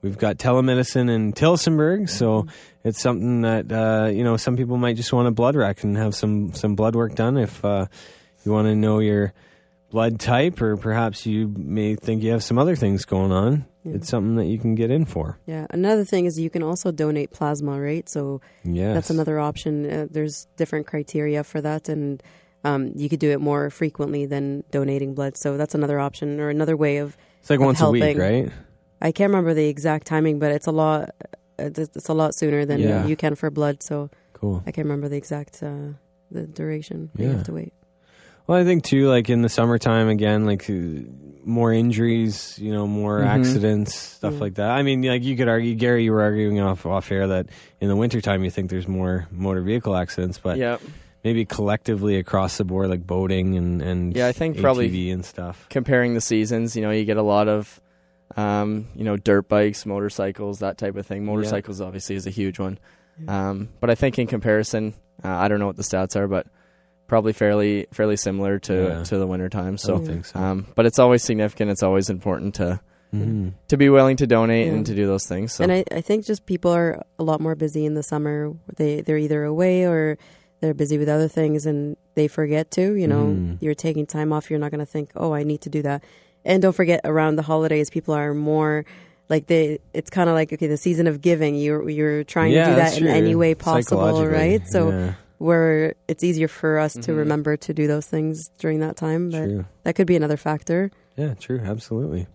We've 0.00 0.16
got 0.16 0.38
telemedicine 0.38 1.10
in 1.10 1.32
Tillsonburg, 1.32 2.08
so 2.08 2.46
it's 2.84 3.00
something 3.00 3.42
that 3.42 3.70
uh, 3.70 4.08
you 4.08 4.24
know 4.24 4.36
some 4.38 4.56
people 4.56 4.76
might 4.78 4.96
just 4.96 5.12
want 5.12 5.28
a 5.28 5.32
blood 5.32 5.56
rec 5.56 5.84
and 5.84 5.96
have 5.98 6.14
some 6.14 6.54
some 6.54 6.74
blood 6.74 6.94
work 6.96 7.14
done. 7.16 7.36
If 7.36 7.62
uh, 7.64 7.86
you 8.46 8.52
want 8.52 8.66
to 8.68 8.74
know 8.76 9.00
your 9.00 9.32
blood 9.90 10.20
type, 10.20 10.60
or 10.60 10.76
perhaps 10.76 11.24
you 11.26 11.52
may 11.56 11.96
think 11.96 12.22
you 12.22 12.30
have 12.30 12.42
some 12.44 12.58
other 12.58 12.76
things 12.76 13.04
going 13.06 13.32
on, 13.32 13.64
Yeah. 13.84 13.94
it's 13.94 14.08
something 14.08 14.36
that 14.36 14.44
you 14.46 14.58
can 14.58 14.74
get 14.74 14.90
in 14.90 15.04
for. 15.06 15.38
Yeah. 15.46 15.66
Another 15.70 16.04
thing 16.04 16.26
is 16.26 16.38
you 16.38 16.50
can 16.50 16.62
also 16.62 16.90
donate 16.92 17.30
plasma, 17.30 17.80
right? 17.80 18.06
So 18.08 18.40
Yes, 18.64 18.94
that's 18.94 19.10
another 19.10 19.38
option. 19.40 19.90
Uh, 19.90 20.06
there's 20.10 20.46
different 20.56 20.86
criteria 20.86 21.42
for 21.42 21.60
that, 21.62 21.88
and 21.88 22.22
um, 22.64 22.92
you 22.96 23.08
could 23.08 23.20
do 23.20 23.30
it 23.30 23.40
more 23.40 23.70
frequently 23.70 24.26
than 24.26 24.62
donating 24.70 25.14
blood. 25.14 25.36
So 25.38 25.56
that's 25.56 25.74
another 25.74 25.98
option 26.00 26.38
or 26.40 26.50
another 26.50 26.76
way 26.76 26.98
of. 26.98 27.16
It's 27.40 27.48
like 27.50 27.60
of 27.60 27.66
once 27.66 27.80
a 27.80 27.90
week, 27.90 28.02
helping. 28.02 28.18
right? 28.18 28.52
I 29.00 29.12
can't 29.12 29.30
remember 29.30 29.54
the 29.54 29.68
exact 29.68 30.06
timing, 30.06 30.38
but 30.38 30.50
it's 30.52 30.66
a 30.66 30.72
lot. 30.72 31.10
uh, 31.58 31.70
It's 31.74 32.08
a 32.08 32.14
lot 32.14 32.34
sooner 32.34 32.64
than 32.66 32.80
Yeah. 32.80 33.06
you 33.06 33.16
can 33.16 33.34
for 33.36 33.50
blood. 33.50 33.82
So 33.82 34.10
Cool. 34.34 34.62
I 34.66 34.70
can't 34.72 34.84
remember 34.86 35.08
the 35.08 35.16
exact 35.16 35.62
uh, 35.62 35.94
the 36.30 36.46
duration. 36.46 37.10
You 37.16 37.28
have 37.28 37.44
to 37.44 37.52
wait. 37.52 37.72
Well, 38.48 38.58
I 38.58 38.64
think 38.64 38.82
too, 38.82 39.08
like 39.08 39.28
in 39.30 39.42
the 39.42 39.48
summertime, 39.50 40.08
again, 40.08 40.46
like 40.46 40.68
uh, 40.70 40.74
more 41.44 41.72
injuries, 41.72 42.58
you 42.58 42.72
know, 42.72 42.86
more 42.86 43.20
Mhm. 43.20 43.26
accidents, 43.26 43.94
stuff 43.94 44.34
Yeah. 44.34 44.40
like 44.40 44.54
that. 44.54 44.70
I 44.70 44.82
mean, 44.82 45.02
like 45.02 45.22
you 45.22 45.36
could 45.36 45.48
argue, 45.48 45.74
Gary, 45.74 46.04
you 46.04 46.12
were 46.12 46.22
arguing 46.22 46.58
off 46.58 46.86
off 46.86 47.12
air 47.12 47.26
that 47.28 47.46
in 47.80 47.88
the 47.88 47.96
wintertime 47.96 48.42
you 48.44 48.50
think 48.50 48.70
there's 48.70 48.88
more 48.88 49.28
motor 49.30 49.60
vehicle 49.60 49.94
accidents, 49.94 50.38
but 50.42 50.56
yeah. 50.56 50.78
maybe 51.24 51.44
collectively 51.44 52.16
across 52.16 52.56
the 52.56 52.64
board, 52.64 52.88
like 52.88 53.06
boating 53.06 53.56
and 53.56 53.82
and 53.82 54.16
Yeah, 54.16 54.26
I 54.28 54.32
think 54.32 54.56
ATV 54.56 54.60
probably 54.62 55.10
and 55.10 55.24
stuff. 55.24 55.66
comparing 55.68 56.14
the 56.14 56.20
seasons, 56.22 56.74
you 56.74 56.80
know, 56.82 56.90
you 56.90 57.04
get 57.04 57.18
a 57.18 57.22
lot 57.22 57.48
of, 57.48 57.80
um, 58.36 58.86
you 58.94 59.04
know, 59.04 59.16
dirt 59.18 59.46
bikes, 59.48 59.84
motorcycles, 59.84 60.60
that 60.60 60.78
type 60.78 60.96
of 60.96 61.06
thing. 61.06 61.24
Motorcycles 61.24 61.82
obviously 61.82 62.16
is 62.16 62.26
a 62.26 62.30
huge 62.30 62.58
one. 62.58 62.78
Um, 63.26 63.68
but 63.80 63.90
I 63.90 63.94
think 63.94 64.18
in 64.18 64.26
comparison, 64.26 64.94
uh, 65.24 65.28
I 65.28 65.48
don't 65.48 65.58
know 65.58 65.66
what 65.66 65.76
the 65.76 65.82
stats 65.82 66.14
are, 66.16 66.28
but 66.28 66.46
probably 67.08 67.32
fairly 67.32 67.86
fairly 67.92 68.16
similar 68.16 68.58
to 68.60 68.74
Yeah. 68.74 69.02
to 69.04 69.18
the 69.18 69.26
winter 69.26 69.48
time. 69.48 69.76
So, 69.78 69.94
don't 69.96 70.06
think 70.06 70.26
so. 70.26 70.38
um, 70.38 70.66
but 70.76 70.86
it's 70.86 70.98
always 71.00 71.24
significant. 71.24 71.70
It's 71.72 71.82
always 71.82 72.08
important 72.10 72.54
to 72.56 72.80
Mhm. 73.14 73.54
to 73.68 73.76
be 73.76 73.88
willing 73.88 74.16
to 74.18 74.26
donate 74.26 74.66
Yeah. 74.66 74.74
and 74.74 74.86
to 74.86 74.94
do 74.94 75.06
those 75.06 75.26
things. 75.26 75.54
So. 75.54 75.64
And 75.64 75.72
I, 75.72 75.84
I 75.90 76.00
think 76.02 76.24
just 76.26 76.44
people 76.46 76.70
are 76.70 77.02
a 77.18 77.24
lot 77.24 77.40
more 77.40 77.54
busy 77.54 77.84
in 77.86 77.94
the 77.94 78.02
summer. 78.02 78.52
They 78.76 79.00
they're 79.00 79.18
either 79.18 79.42
away 79.44 79.84
or 79.86 80.18
they're 80.60 80.74
busy 80.74 80.98
with 80.98 81.08
other 81.08 81.28
things 81.28 81.64
and 81.66 81.96
they 82.14 82.28
forget 82.28 82.70
to. 82.72 82.92
You 82.94 83.08
know, 83.08 83.24
Mhm. 83.26 83.56
you're 83.60 83.74
taking 83.74 84.04
time 84.06 84.32
off. 84.32 84.50
You're 84.50 84.58
not 84.58 84.70
going 84.70 84.80
to 84.80 84.86
think, 84.86 85.10
oh, 85.16 85.32
I 85.32 85.42
need 85.44 85.62
to 85.62 85.70
do 85.70 85.80
that. 85.82 86.02
And 86.44 86.60
don't 86.62 86.74
forget, 86.74 87.00
around 87.04 87.36
the 87.36 87.42
holidays, 87.42 87.88
people 87.90 88.12
are 88.14 88.34
more 88.34 88.84
like 89.30 89.46
they. 89.46 89.78
It's 89.94 90.10
kind 90.10 90.28
of 90.28 90.34
like 90.34 90.52
okay, 90.52 90.66
the 90.66 90.76
season 90.76 91.06
of 91.06 91.20
giving. 91.22 91.54
You're 91.54 91.88
you're 91.88 92.24
trying 92.24 92.52
yeah, 92.52 92.64
to 92.64 92.70
do 92.72 92.76
that 92.76 93.00
in 93.00 93.06
any 93.06 93.34
way 93.34 93.54
possible, 93.54 94.26
right? 94.26 94.62
So 94.68 94.90
yeah, 94.90 95.12
where 95.38 95.94
it's 96.08 96.22
easier 96.22 96.48
for 96.48 96.78
us 96.78 96.94
to 96.94 97.12
Mhm. 97.12 97.16
remember 97.18 97.56
to 97.56 97.72
do 97.74 97.86
those 97.86 98.06
things 98.06 98.50
during 98.58 98.80
that 98.80 98.96
time. 98.96 99.30
But 99.30 99.44
true. 99.44 99.64
that 99.84 99.94
could 99.94 100.06
be 100.06 100.16
another 100.16 100.36
factor. 100.36 100.90
Yeah, 101.16 101.34
true. 101.34 101.60
Absolutely. 101.64 102.26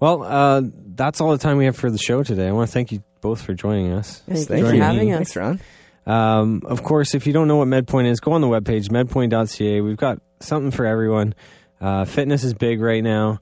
Well, 0.00 0.22
uh, 0.22 0.62
that's 0.94 1.20
all 1.20 1.30
the 1.32 1.38
time 1.38 1.56
we 1.56 1.64
have 1.64 1.76
for 1.76 1.90
the 1.90 1.98
show 1.98 2.22
today. 2.22 2.48
I 2.48 2.52
want 2.52 2.68
to 2.68 2.72
thank 2.72 2.92
you 2.92 3.02
both 3.20 3.40
for 3.40 3.54
joining 3.54 3.92
us. 3.92 4.22
Thank, 4.26 4.46
Thank 4.48 4.60
you 4.62 4.68
for 4.68 4.74
you. 4.74 4.82
having 4.82 5.12
us. 5.12 5.32
Thanks, 5.32 5.36
Ron. 5.36 5.60
Um, 6.06 6.62
of 6.66 6.82
course, 6.82 7.14
if 7.14 7.26
you 7.26 7.32
don't 7.32 7.48
know 7.48 7.56
what 7.56 7.66
MedPoint 7.68 8.06
is, 8.08 8.20
go 8.20 8.32
on 8.32 8.40
the 8.40 8.46
webpage, 8.46 8.88
medpoint.ca. 8.90 9.80
We've 9.80 9.96
got 9.96 10.20
something 10.40 10.70
for 10.70 10.86
everyone. 10.86 11.34
Uh, 11.80 12.04
fitness 12.04 12.44
is 12.44 12.54
big 12.54 12.80
right 12.80 13.02
now. 13.02 13.38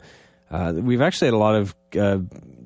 Uh, 0.51 0.73
we've 0.77 1.03
actually 1.03 1.27
had 1.29 1.35
a 1.35 1.39
lot 1.39 1.57
of 1.57 1.75
uh, 1.99 2.19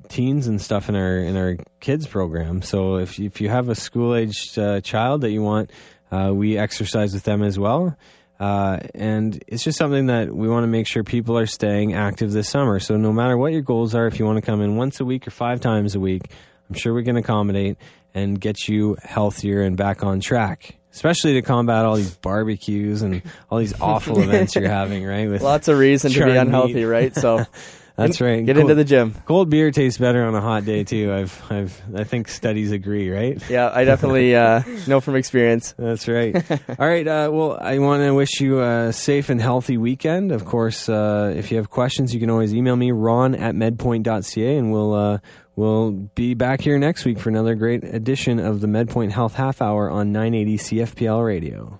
teens 0.07 0.47
and 0.47 0.61
stuff 0.61 0.89
in 0.89 0.95
our 0.95 1.17
in 1.17 1.35
our 1.35 1.57
kids 1.79 2.07
program. 2.07 2.61
So 2.61 2.97
if 2.97 3.19
if 3.19 3.41
you 3.41 3.49
have 3.49 3.69
a 3.69 3.75
school 3.75 4.15
aged 4.15 4.57
uh, 4.57 4.81
child 4.81 5.21
that 5.21 5.31
you 5.31 5.41
want, 5.41 5.71
uh, 6.11 6.31
we 6.33 6.57
exercise 6.57 7.13
with 7.13 7.23
them 7.23 7.43
as 7.43 7.57
well. 7.59 7.97
Uh, 8.39 8.79
and 8.95 9.43
it's 9.47 9.63
just 9.63 9.77
something 9.77 10.05
that 10.05 10.33
we 10.33 10.47
want 10.47 10.63
to 10.63 10.67
make 10.67 10.87
sure 10.87 11.03
people 11.03 11.37
are 11.37 11.45
staying 11.45 11.93
active 11.93 12.31
this 12.31 12.47
summer. 12.49 12.79
So 12.79 12.95
no 12.95 13.11
matter 13.11 13.37
what 13.37 13.51
your 13.51 13.61
goals 13.61 13.93
are, 13.95 14.07
if 14.07 14.17
you 14.17 14.25
want 14.25 14.37
to 14.37 14.41
come 14.41 14.61
in 14.61 14.77
once 14.77 14.99
a 15.01 15.05
week 15.05 15.27
or 15.27 15.31
five 15.31 15.59
times 15.59 15.93
a 15.95 15.99
week, 15.99 16.31
I'm 16.69 16.75
sure 16.75 16.93
we 16.93 17.03
can 17.03 17.17
accommodate 17.17 17.77
and 18.13 18.39
get 18.39 18.67
you 18.69 18.95
healthier 19.03 19.61
and 19.61 19.75
back 19.75 20.03
on 20.03 20.19
track. 20.21 20.75
Especially 20.91 21.33
to 21.33 21.41
combat 21.41 21.85
all 21.85 21.95
these 21.97 22.15
barbecues 22.15 23.01
and 23.03 23.21
all 23.49 23.59
these 23.59 23.79
awful 23.79 24.19
events 24.23 24.55
you're 24.55 24.69
having, 24.69 25.05
right? 25.05 25.29
With 25.29 25.41
Lots 25.41 25.67
of 25.67 25.77
reason 25.77 26.11
to 26.13 26.25
be 26.25 26.31
unhealthy, 26.31 26.73
meat. 26.75 26.85
right? 26.85 27.15
So 27.15 27.45
that's 27.99 28.21
right. 28.21 28.45
get 28.45 28.55
Cold- 28.55 28.63
into 28.71 28.75
the 28.75 28.83
gym. 28.83 29.13
cold 29.25 29.49
beer 29.49 29.71
tastes 29.71 29.97
better 29.99 30.23
on 30.25 30.33
a 30.35 30.41
hot 30.41 30.65
day 30.65 30.83
too. 30.83 31.11
I've, 31.13 31.41
I've, 31.51 31.81
I 31.95 32.03
think 32.03 32.27
studies 32.27 32.71
agree, 32.71 33.09
right? 33.09 33.41
Yeah, 33.49 33.69
I 33.73 33.83
definitely 33.83 34.35
uh, 34.35 34.61
know 34.87 34.99
from 35.01 35.15
experience. 35.15 35.73
That's 35.77 36.07
right. 36.07 36.35
All 36.79 36.87
right. 36.87 37.07
Uh, 37.07 37.29
well, 37.31 37.57
I 37.59 37.79
want 37.79 38.03
to 38.03 38.11
wish 38.13 38.39
you 38.41 38.61
a 38.61 38.91
safe 38.93 39.29
and 39.29 39.41
healthy 39.41 39.77
weekend. 39.77 40.31
Of 40.31 40.45
course, 40.45 40.87
uh, 40.89 41.33
if 41.35 41.51
you 41.51 41.57
have 41.57 41.69
questions, 41.69 42.13
you 42.13 42.19
can 42.19 42.29
always 42.29 42.53
email 42.53 42.75
me, 42.75 42.91
ron 42.91 43.35
at 43.35 43.55
medpoint.ca, 43.55 44.55
and 44.57 44.71
we'll, 44.71 44.93
uh, 44.93 45.17
we'll 45.55 45.91
be 45.91 46.33
back 46.35 46.61
here 46.61 46.77
next 46.77 47.05
week 47.05 47.19
for 47.19 47.29
another 47.29 47.55
great 47.55 47.83
edition 47.83 48.39
of 48.39 48.61
the 48.61 48.67
MedPoint 48.67 49.11
Health 49.11 49.33
Half 49.35 49.61
Hour 49.61 49.89
on 49.89 50.11
980 50.11 50.57
CFPL 50.57 51.25
Radio. 51.25 51.79